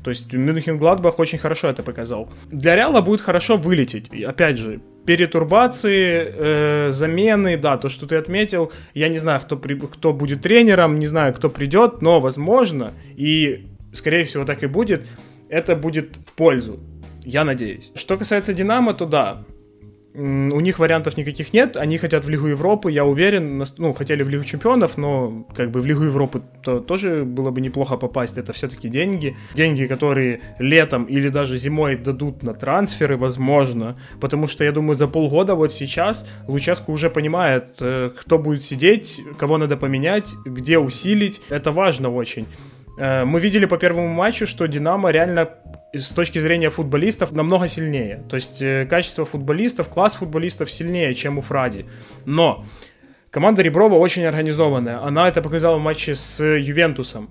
То 0.04 0.10
есть 0.10 0.30
Мюнхен 0.34 0.76
Гладбах 0.76 1.18
очень 1.18 1.38
хорошо 1.38 1.68
это 1.68 1.82
показал. 1.82 2.28
Для 2.52 2.76
Реала 2.76 3.00
будет 3.00 3.22
хорошо 3.22 3.56
вылететь. 3.56 4.12
И, 4.12 4.22
опять 4.22 4.58
же, 4.58 4.80
перетурбации, 5.06 6.34
э, 6.36 6.90
замены, 6.92 7.56
да, 7.56 7.78
то, 7.78 7.88
что 7.88 8.06
ты 8.06 8.16
отметил. 8.16 8.70
Я 8.92 9.08
не 9.08 9.18
знаю, 9.18 9.40
кто, 9.40 9.56
при, 9.56 9.76
кто 9.76 10.12
будет 10.12 10.42
тренером, 10.42 10.98
не 10.98 11.06
знаю, 11.06 11.32
кто 11.32 11.48
придет, 11.48 12.02
но 12.02 12.20
возможно, 12.20 12.92
и 13.16 13.66
скорее 13.94 14.24
всего 14.24 14.44
так 14.44 14.62
и 14.62 14.66
будет, 14.66 15.06
это 15.48 15.76
будет 15.76 16.16
в 16.16 16.32
пользу. 16.34 16.80
Я 17.24 17.44
надеюсь. 17.44 17.90
Что 17.94 18.18
касается 18.18 18.52
Динамо, 18.52 18.92
то 18.92 19.06
да, 19.06 19.44
у 20.14 20.60
них 20.60 20.78
вариантов 20.78 21.16
никаких 21.16 21.52
нет, 21.52 21.76
они 21.76 21.98
хотят 21.98 22.24
в 22.24 22.28
Лигу 22.28 22.46
Европы, 22.46 22.90
я 22.92 23.04
уверен, 23.04 23.64
ну, 23.78 23.92
хотели 23.92 24.22
в 24.22 24.28
Лигу 24.28 24.44
Чемпионов, 24.44 24.96
но 24.96 25.44
как 25.56 25.72
бы 25.72 25.80
в 25.80 25.86
Лигу 25.86 26.04
Европы 26.04 26.40
то 26.62 26.78
тоже 26.78 27.24
было 27.24 27.50
бы 27.50 27.60
неплохо 27.60 27.96
попасть, 27.96 28.38
это 28.38 28.52
все-таки 28.52 28.88
деньги, 28.88 29.36
деньги, 29.54 29.86
которые 29.86 30.40
летом 30.60 31.04
или 31.04 31.30
даже 31.30 31.58
зимой 31.58 31.96
дадут 31.96 32.44
на 32.44 32.54
трансферы, 32.54 33.16
возможно, 33.16 33.98
потому 34.20 34.46
что, 34.46 34.62
я 34.62 34.70
думаю, 34.70 34.94
за 34.94 35.08
полгода 35.08 35.56
вот 35.56 35.72
сейчас 35.72 36.28
Луческу 36.46 36.92
уже 36.92 37.10
понимает, 37.10 37.76
э, 37.80 38.12
кто 38.16 38.38
будет 38.38 38.64
сидеть, 38.64 39.20
кого 39.36 39.58
надо 39.58 39.76
поменять, 39.76 40.32
где 40.44 40.78
усилить, 40.78 41.40
это 41.48 41.72
важно 41.72 42.08
очень. 42.08 42.46
Э, 42.96 43.24
мы 43.24 43.40
видели 43.40 43.66
по 43.66 43.76
первому 43.76 44.08
матчу, 44.08 44.46
что 44.46 44.66
Динамо 44.66 45.10
реально 45.10 45.50
с 45.92 46.08
точки 46.08 46.38
зрения 46.38 46.70
футболистов 46.70 47.32
намного 47.32 47.68
сильнее. 47.68 48.22
То 48.28 48.36
есть 48.36 48.62
э, 48.62 48.86
качество 48.86 49.24
футболистов, 49.24 49.88
класс 49.88 50.14
футболистов 50.14 50.70
сильнее, 50.70 51.14
чем 51.14 51.38
у 51.38 51.40
Фради. 51.40 51.86
Но 52.24 52.64
команда 53.30 53.62
Реброва 53.62 53.94
очень 53.94 54.24
организованная. 54.24 55.02
Она 55.02 55.28
это 55.28 55.42
показала 55.42 55.78
в 55.78 55.82
матче 55.82 56.14
с 56.14 56.42
Ювентусом. 56.44 57.30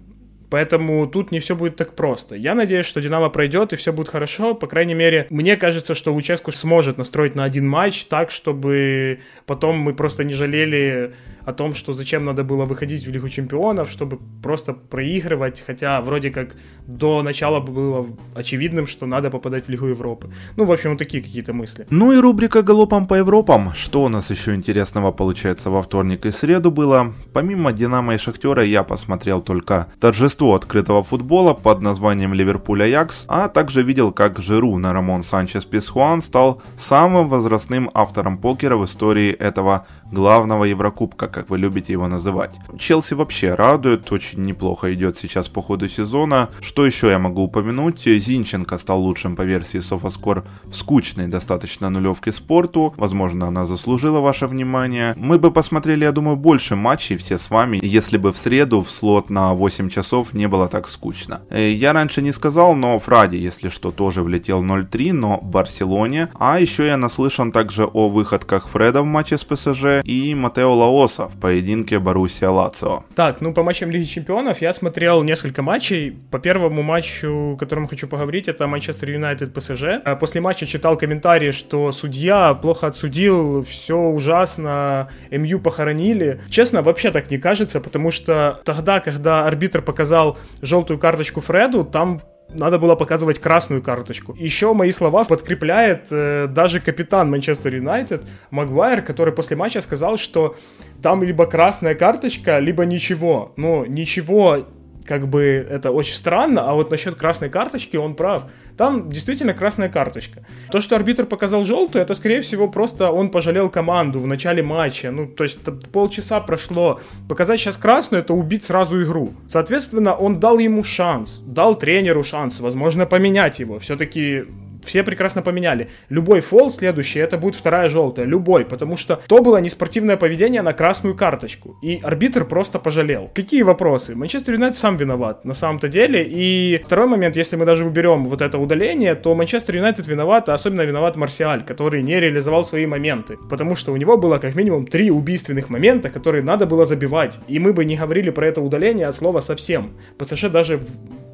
Поэтому 0.53 1.07
тут 1.07 1.31
не 1.31 1.39
все 1.39 1.55
будет 1.55 1.77
так 1.77 1.95
просто. 1.95 2.35
Я 2.35 2.53
надеюсь, 2.53 2.85
что 2.85 3.01
Динамо 3.01 3.29
пройдет 3.29 3.73
и 3.73 3.75
все 3.75 3.91
будет 3.91 4.09
хорошо. 4.09 4.53
По 4.53 4.67
крайней 4.67 4.93
мере, 4.93 5.25
мне 5.31 5.57
кажется, 5.57 5.95
что 5.95 6.13
Луческу 6.13 6.51
сможет 6.51 6.99
настроить 6.99 7.33
на 7.33 7.43
один 7.43 7.67
матч 7.67 8.05
так, 8.05 8.29
чтобы 8.29 9.19
потом 9.47 9.77
мы 9.77 9.95
просто 9.95 10.23
не 10.23 10.33
жалели 10.33 11.11
о 11.45 11.53
том, 11.53 11.73
что 11.73 11.93
зачем 11.93 12.25
надо 12.25 12.43
было 12.43 12.65
выходить 12.65 13.05
в 13.05 13.11
Лигу 13.11 13.29
Чемпионов, 13.29 13.89
чтобы 13.89 14.19
просто 14.41 14.73
проигрывать, 14.73 15.63
хотя 15.65 16.01
вроде 16.01 16.29
как 16.29 16.55
до 16.87 17.21
начала 17.21 17.59
было 17.59 18.07
очевидным, 18.35 18.87
что 18.87 19.05
надо 19.05 19.29
попадать 19.29 19.65
в 19.65 19.69
Лигу 19.69 19.87
Европы. 19.87 20.29
Ну, 20.55 20.65
в 20.65 20.71
общем, 20.71 20.91
вот 20.91 20.99
такие 20.99 21.23
какие-то 21.23 21.53
мысли. 21.53 21.85
Ну 21.89 22.11
и 22.11 22.17
рубрика 22.17 22.61
«Галопом 22.61 23.07
по 23.07 23.15
Европам». 23.15 23.73
Что 23.75 24.03
у 24.03 24.09
нас 24.09 24.29
еще 24.29 24.53
интересного 24.55 25.11
получается 25.11 25.69
во 25.69 25.81
вторник 25.81 26.25
и 26.25 26.31
среду 26.31 26.71
было? 26.71 27.13
Помимо 27.33 27.73
«Динамо» 27.73 28.15
и 28.15 28.17
«Шахтера» 28.17 28.63
я 28.63 28.83
посмотрел 28.83 29.41
только 29.41 29.87
торжество 29.99 30.42
открытого 30.51 31.03
футбола 31.03 31.53
под 31.53 31.81
названием 31.81 32.33
«Ливерпуль 32.33 32.83
Аякс», 32.83 33.25
а 33.27 33.47
также 33.47 33.83
видел, 33.83 34.11
как 34.11 34.39
Жиру 34.39 34.77
на 34.77 34.93
Рамон 34.93 35.23
Санчес 35.23 35.63
Писхуан 35.63 36.21
стал 36.21 36.61
самым 36.77 37.29
возрастным 37.29 37.89
автором 37.93 38.37
покера 38.37 38.75
в 38.75 38.85
истории 38.85 39.31
этого 39.31 39.85
главного 40.11 40.65
Еврокубка, 40.65 41.27
как 41.27 41.49
вы 41.49 41.57
любите 41.57 41.93
его 41.93 42.07
называть. 42.07 42.55
Челси 42.77 43.15
вообще 43.15 43.55
радует, 43.55 44.11
очень 44.11 44.41
неплохо 44.43 44.93
идет 44.93 45.17
сейчас 45.17 45.47
по 45.47 45.61
ходу 45.61 45.89
сезона. 45.89 46.49
Что 46.61 46.85
еще 46.85 47.09
я 47.09 47.19
могу 47.19 47.43
упомянуть? 47.43 48.03
Зинченко 48.03 48.77
стал 48.77 49.01
лучшим 49.01 49.35
по 49.35 49.41
версии 49.41 49.79
SofaScore 49.79 50.43
в 50.65 50.75
скучной 50.75 51.27
достаточно 51.27 51.89
нулевке 51.89 52.31
спорту. 52.31 52.93
Возможно, 52.97 53.47
она 53.47 53.65
заслужила 53.65 54.19
ваше 54.19 54.47
внимание. 54.47 55.13
Мы 55.17 55.39
бы 55.39 55.51
посмотрели, 55.51 56.03
я 56.03 56.11
думаю, 56.11 56.37
больше 56.37 56.75
матчей 56.75 57.17
все 57.17 57.37
с 57.37 57.49
вами, 57.49 57.79
если 57.81 58.17
бы 58.17 58.31
в 58.31 58.37
среду 58.37 58.81
в 58.81 58.89
слот 58.89 59.29
на 59.29 59.53
8 59.53 59.89
часов 59.89 60.32
не 60.33 60.47
было 60.47 60.67
так 60.67 60.89
скучно. 60.89 61.41
Э, 61.49 61.69
я 61.71 61.93
раньше 61.93 62.21
не 62.21 62.31
сказал, 62.31 62.75
но 62.75 62.99
Фради, 62.99 63.37
если 63.37 63.69
что, 63.69 63.91
тоже 63.91 64.21
влетел 64.21 64.63
0-3, 64.63 65.13
но 65.13 65.39
Барселоне. 65.41 66.29
А 66.39 66.59
еще 66.59 66.85
я 66.87 66.97
наслышан 66.97 67.51
также 67.51 67.85
о 67.85 68.09
выходках 68.09 68.69
Фреда 68.69 69.01
в 69.01 69.05
матче 69.05 69.37
с 69.37 69.43
ПСЖ 69.43 70.03
и 70.03 70.35
Матео 70.35 70.73
Лаоса 70.73 71.27
в 71.27 71.39
поединке 71.39 71.99
Боруссия 71.99 72.49
Лацио. 72.49 73.03
Так, 73.15 73.41
ну 73.41 73.53
по 73.53 73.63
матчам 73.63 73.91
Лиги 73.91 74.05
Чемпионов 74.05 74.61
я 74.61 74.73
смотрел 74.73 75.23
несколько 75.23 75.61
матчей. 75.61 76.17
По 76.31 76.39
первому 76.39 76.81
матчу, 76.83 77.53
о 77.53 77.57
котором 77.57 77.87
хочу 77.87 78.07
поговорить, 78.07 78.47
это 78.47 78.67
Манчестер 78.67 79.09
Юнайтед 79.09 79.53
ПСЖ. 79.53 79.83
А 80.05 80.15
после 80.15 80.41
матча 80.41 80.65
читал 80.65 80.97
комментарии, 80.97 81.51
что 81.51 81.91
судья 81.91 82.53
плохо 82.53 82.87
отсудил, 82.87 83.63
все 83.63 83.97
ужасно, 83.97 85.09
МЮ 85.31 85.59
похоронили. 85.59 86.41
Честно, 86.49 86.81
вообще 86.81 87.11
так 87.11 87.31
не 87.31 87.37
кажется, 87.37 87.79
потому 87.79 88.11
что 88.11 88.61
тогда, 88.63 88.99
когда 88.99 89.47
арбитр 89.47 89.81
показал 89.81 90.12
желтую 90.61 90.99
карточку 90.99 91.41
Фреду, 91.41 91.83
там 91.83 92.21
надо 92.49 92.77
было 92.77 92.95
показывать 92.95 93.39
красную 93.39 93.81
карточку. 93.81 94.35
Еще 94.37 94.73
мои 94.73 94.91
слова 94.91 95.23
подкрепляет 95.23 96.07
э, 96.11 96.47
даже 96.47 96.79
капитан 96.79 97.29
Манчестер 97.29 97.75
Юнайтед 97.75 98.23
Магуайр, 98.51 99.01
который 99.01 99.33
после 99.33 99.55
матча 99.55 99.81
сказал, 99.81 100.17
что 100.17 100.55
там 101.01 101.23
либо 101.23 101.45
красная 101.45 101.95
карточка, 101.95 102.59
либо 102.59 102.85
ничего. 102.85 103.53
Но 103.57 103.85
ничего 103.85 104.67
как 105.05 105.27
бы 105.27 105.43
это 105.69 105.91
очень 105.91 106.15
странно, 106.15 106.69
а 106.69 106.73
вот 106.73 106.91
насчет 106.91 107.15
красной 107.15 107.49
карточки 107.49 107.97
он 107.97 108.15
прав. 108.15 108.45
Там 108.77 109.09
действительно 109.09 109.53
красная 109.53 109.89
карточка. 109.89 110.45
То, 110.71 110.81
что 110.81 110.95
арбитр 110.95 111.25
показал 111.25 111.63
желтую, 111.63 112.01
это, 112.01 112.13
скорее 112.13 112.41
всего, 112.41 112.67
просто 112.67 113.11
он 113.11 113.29
пожалел 113.29 113.69
команду 113.69 114.19
в 114.19 114.27
начале 114.27 114.63
матча. 114.63 115.11
Ну, 115.11 115.27
то 115.27 115.43
есть 115.43 115.59
полчаса 115.91 116.39
прошло. 116.39 116.99
Показать 117.29 117.59
сейчас 117.59 117.77
красную, 117.77 118.23
это 118.23 118.33
убить 118.33 118.63
сразу 118.63 119.03
игру. 119.03 119.33
Соответственно, 119.47 120.13
он 120.13 120.39
дал 120.39 120.59
ему 120.59 120.83
шанс, 120.83 121.41
дал 121.45 121.75
тренеру 121.75 122.23
шанс, 122.23 122.59
возможно, 122.59 123.05
поменять 123.05 123.59
его. 123.59 123.79
Все-таки 123.79 124.45
все 124.85 125.03
прекрасно 125.03 125.41
поменяли. 125.41 125.89
Любой 126.09 126.41
фол 126.41 126.71
следующий, 126.71 127.19
это 127.19 127.37
будет 127.37 127.55
вторая 127.55 127.89
желтая. 127.89 128.25
Любой, 128.25 128.65
потому 128.65 128.97
что 128.97 129.21
то 129.27 129.41
было 129.41 129.57
неспортивное 129.57 130.17
поведение 130.17 130.61
на 130.61 130.73
красную 130.73 131.15
карточку. 131.15 131.77
И 131.81 131.99
арбитр 132.03 132.45
просто 132.45 132.79
пожалел. 132.79 133.31
Какие 133.33 133.63
вопросы? 133.63 134.15
Манчестер 134.15 134.53
Юнайтед 134.53 134.77
сам 134.77 134.97
виноват 134.97 135.45
на 135.45 135.53
самом-то 135.53 135.87
деле. 135.87 136.23
И 136.23 136.81
второй 136.85 137.07
момент, 137.07 137.35
если 137.35 137.55
мы 137.55 137.65
даже 137.65 137.85
уберем 137.85 138.25
вот 138.25 138.41
это 138.41 138.57
удаление, 138.57 139.15
то 139.15 139.33
Манчестер 139.35 139.75
Юнайтед 139.75 140.07
виноват, 140.07 140.49
а 140.49 140.53
особенно 140.53 140.81
виноват 140.81 141.15
Марсиаль, 141.15 141.63
который 141.63 142.03
не 142.03 142.19
реализовал 142.19 142.63
свои 142.63 142.85
моменты. 142.85 143.37
Потому 143.49 143.75
что 143.75 143.91
у 143.91 143.97
него 143.97 144.17
было 144.17 144.37
как 144.37 144.55
минимум 144.55 144.87
три 144.87 145.11
убийственных 145.11 145.69
момента, 145.69 146.09
которые 146.09 146.43
надо 146.43 146.65
было 146.65 146.85
забивать. 146.85 147.39
И 147.47 147.59
мы 147.59 147.73
бы 147.73 147.85
не 147.85 147.95
говорили 147.95 148.29
про 148.29 148.47
это 148.47 148.61
удаление 148.61 149.07
от 149.07 149.15
слова 149.15 149.39
совсем. 149.39 149.91
ПСЖ 150.17 150.49
даже 150.49 150.79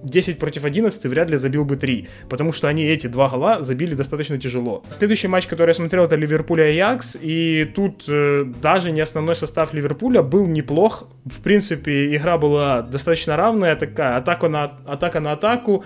10 0.03 0.39
против 0.39 0.65
11 0.65 1.05
вряд 1.05 1.29
ли 1.29 1.37
забил 1.37 1.65
бы 1.65 1.75
3, 1.75 2.07
потому 2.29 2.53
что 2.53 2.67
они 2.67 2.83
эти 2.83 3.07
два 3.07 3.29
гола 3.29 3.63
забили 3.63 3.95
достаточно 3.95 4.37
тяжело. 4.37 4.83
Следующий 4.89 5.27
матч, 5.27 5.47
который 5.47 5.69
я 5.69 5.73
смотрел, 5.73 6.05
это 6.05 6.15
Ливерпуль 6.15 6.61
и 6.61 6.63
Аякс, 6.63 7.17
и 7.21 7.71
тут 7.75 8.05
э, 8.07 8.45
даже 8.61 8.91
не 8.91 9.01
основной 9.01 9.35
состав 9.35 9.73
Ливерпуля 9.73 10.21
был 10.21 10.47
неплох. 10.47 11.07
В 11.25 11.41
принципе, 11.41 12.15
игра 12.15 12.37
была 12.37 12.81
достаточно 12.81 13.35
равная, 13.35 13.75
такая 13.75 14.17
атака 14.17 14.49
на, 14.49 14.63
атака 14.85 15.19
на 15.19 15.33
атаку, 15.33 15.83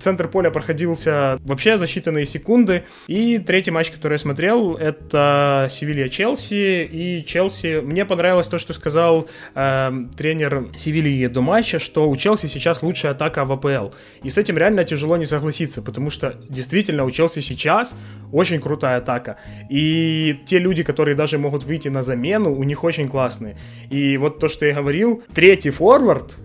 центр 0.00 0.28
поля 0.28 0.50
проходился 0.50 1.38
вообще 1.44 1.78
за 1.78 1.86
считанные 1.86 2.24
секунды. 2.24 2.84
И 3.06 3.38
третий 3.38 3.70
матч, 3.70 3.90
который 3.90 4.14
я 4.14 4.18
смотрел, 4.18 4.74
это 4.76 5.68
Севилья-Челси, 5.70 6.88
и 6.90 7.24
Челси... 7.26 7.80
Мне 7.82 8.04
понравилось 8.04 8.46
то, 8.46 8.58
что 8.58 8.72
сказал 8.72 9.28
э, 9.54 9.90
тренер 10.16 10.68
Севильи 10.76 11.26
до 11.26 11.40
матча, 11.40 11.78
что 11.78 12.08
у 12.08 12.16
Челси 12.16 12.46
сейчас 12.46 12.82
лучшая 12.82 13.12
атака 13.12 13.41
в 13.44 13.52
АПЛ. 13.52 13.94
И 14.22 14.30
с 14.30 14.38
этим 14.38 14.58
реально 14.58 14.84
тяжело 14.84 15.16
не 15.16 15.26
согласиться, 15.26 15.82
потому 15.82 16.10
что 16.10 16.36
действительно 16.48 17.04
у 17.04 17.10
Челси 17.10 17.40
сейчас 17.40 17.96
очень 18.32 18.60
крутая 18.60 18.98
атака. 18.98 19.36
И 19.70 20.40
те 20.46 20.58
люди, 20.58 20.82
которые 20.82 21.14
даже 21.14 21.38
могут 21.38 21.64
выйти 21.64 21.88
на 21.88 22.02
замену, 22.02 22.54
у 22.54 22.62
них 22.64 22.84
очень 22.84 23.08
классные. 23.08 23.56
И 23.90 24.16
вот 24.16 24.38
то, 24.38 24.48
что 24.48 24.66
я 24.66 24.74
говорил, 24.74 25.22
третий 25.34 25.70
форвард, 25.70 26.38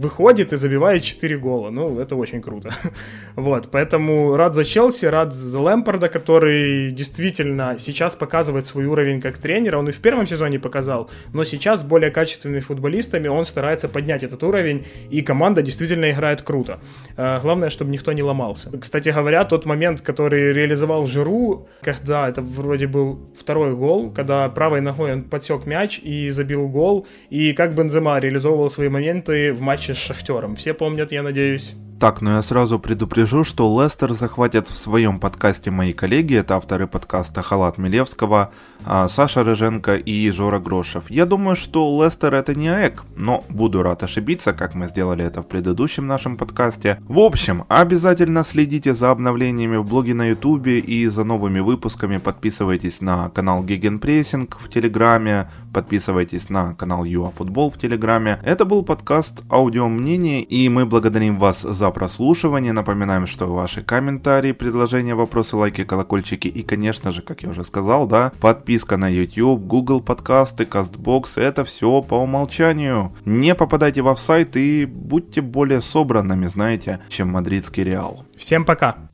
выходит 0.00 0.52
и 0.52 0.56
забивает 0.56 1.02
4 1.02 1.38
гола. 1.38 1.70
Ну, 1.70 2.00
это 2.00 2.16
очень 2.16 2.40
круто. 2.40 2.70
вот, 3.36 3.68
поэтому 3.70 4.36
рад 4.36 4.54
за 4.54 4.64
Челси, 4.64 5.06
рад 5.06 5.32
за 5.34 5.58
Лэмпорда, 5.58 6.08
который 6.08 6.90
действительно 6.90 7.76
сейчас 7.78 8.16
показывает 8.16 8.66
свой 8.66 8.86
уровень 8.86 9.20
как 9.20 9.38
тренера. 9.38 9.78
Он 9.78 9.88
и 9.88 9.92
в 9.92 9.98
первом 9.98 10.26
сезоне 10.26 10.58
показал, 10.58 11.10
но 11.32 11.44
сейчас 11.44 11.80
с 11.80 11.84
более 11.84 12.10
качественными 12.10 12.60
футболистами 12.60 13.28
он 13.28 13.44
старается 13.44 13.88
поднять 13.88 14.22
этот 14.22 14.42
уровень, 14.42 14.86
и 15.10 15.22
команда 15.22 15.62
действительно 15.62 16.10
играет 16.10 16.42
круто. 16.42 16.80
Э, 17.16 17.38
главное, 17.42 17.70
чтобы 17.70 17.90
никто 17.90 18.12
не 18.12 18.22
ломался. 18.22 18.70
Кстати 18.78 19.10
говоря, 19.10 19.44
тот 19.44 19.66
момент, 19.66 20.00
который 20.00 20.52
реализовал 20.52 21.06
Жиру, 21.06 21.68
когда 21.82 22.28
это 22.28 22.42
вроде 22.42 22.86
был 22.86 23.20
второй 23.38 23.74
гол, 23.74 24.10
когда 24.10 24.48
правой 24.48 24.80
ногой 24.80 25.12
он 25.12 25.24
подсек 25.24 25.66
мяч 25.66 25.98
и 25.98 26.30
забил 26.30 26.68
гол, 26.68 27.06
и 27.30 27.52
как 27.52 27.74
Бензема 27.74 28.18
реализовывал 28.18 28.70
свои 28.70 28.88
моменты 28.88 29.52
в 29.52 29.60
матче 29.60 29.89
с 29.94 29.98
Шахтером. 29.98 30.56
Все 30.56 30.74
помнят, 30.74 31.12
я 31.12 31.22
надеюсь. 31.22 31.74
Так, 32.00 32.22
но 32.22 32.36
я 32.36 32.42
сразу 32.42 32.78
предупрежу, 32.78 33.44
что 33.44 33.68
Лестер 33.78 34.14
захватят 34.14 34.68
в 34.68 34.74
своем 34.74 35.18
подкасте 35.18 35.70
мои 35.70 35.92
коллеги, 35.92 36.34
это 36.34 36.56
авторы 36.56 36.86
подкаста 36.86 37.42
Халат 37.42 37.76
Милевского, 37.76 38.52
а, 38.86 39.06
Саша 39.08 39.44
Рыженко 39.44 39.96
и 39.96 40.30
Жора 40.30 40.60
Грошев. 40.60 41.10
Я 41.10 41.26
думаю, 41.26 41.56
что 41.56 42.02
Лестер 42.02 42.32
это 42.32 42.58
не 42.58 42.68
АЭК, 42.68 43.04
но 43.16 43.44
буду 43.50 43.82
рад 43.82 44.02
ошибиться, 44.02 44.54
как 44.54 44.74
мы 44.74 44.86
сделали 44.86 45.22
это 45.22 45.42
в 45.42 45.46
предыдущем 45.46 46.06
нашем 46.06 46.38
подкасте. 46.38 46.98
В 47.06 47.18
общем, 47.18 47.64
обязательно 47.68 48.44
следите 48.44 48.94
за 48.94 49.10
обновлениями 49.10 49.76
в 49.76 49.84
блоге 49.84 50.14
на 50.14 50.30
ютубе 50.30 50.78
и 50.78 51.06
за 51.06 51.24
новыми 51.24 51.60
выпусками. 51.60 52.16
Подписывайтесь 52.16 53.02
на 53.02 53.28
канал 53.28 53.62
Гегенпрессинг 53.62 54.56
в 54.58 54.70
Телеграме, 54.70 55.50
подписывайтесь 55.74 56.48
на 56.48 56.74
канал 56.74 57.04
ЮАФутбол 57.04 57.70
в 57.70 57.76
Телеграме. 57.78 58.40
Это 58.42 58.64
был 58.64 58.84
подкаст 58.84 59.42
«Аудио 59.50 59.86
мнение» 59.88 60.42
и 60.42 60.66
мы 60.70 60.86
благодарим 60.86 61.38
вас 61.38 61.60
за 61.90 61.92
прослушивание. 61.92 62.72
Напоминаем, 62.72 63.26
что 63.26 63.46
ваши 63.46 63.82
комментарии, 63.82 64.52
предложения, 64.52 65.14
вопросы, 65.14 65.56
лайки, 65.56 65.84
колокольчики 65.84 66.48
и, 66.48 66.62
конечно 66.62 67.10
же, 67.10 67.22
как 67.22 67.42
я 67.42 67.50
уже 67.50 67.64
сказал, 67.64 68.06
да, 68.06 68.32
подписка 68.40 68.96
на 68.96 69.08
YouTube, 69.08 69.60
Google 69.60 70.00
подкасты, 70.00 70.64
CastBox, 70.64 71.40
это 71.40 71.64
все 71.64 72.02
по 72.02 72.14
умолчанию. 72.14 73.12
Не 73.24 73.54
попадайте 73.54 74.02
в 74.02 74.08
офсайт 74.08 74.56
и 74.56 74.86
будьте 74.86 75.40
более 75.40 75.82
собранными, 75.82 76.46
знаете, 76.46 77.00
чем 77.08 77.28
мадридский 77.28 77.84
Реал. 77.84 78.24
Всем 78.36 78.64
пока! 78.64 79.09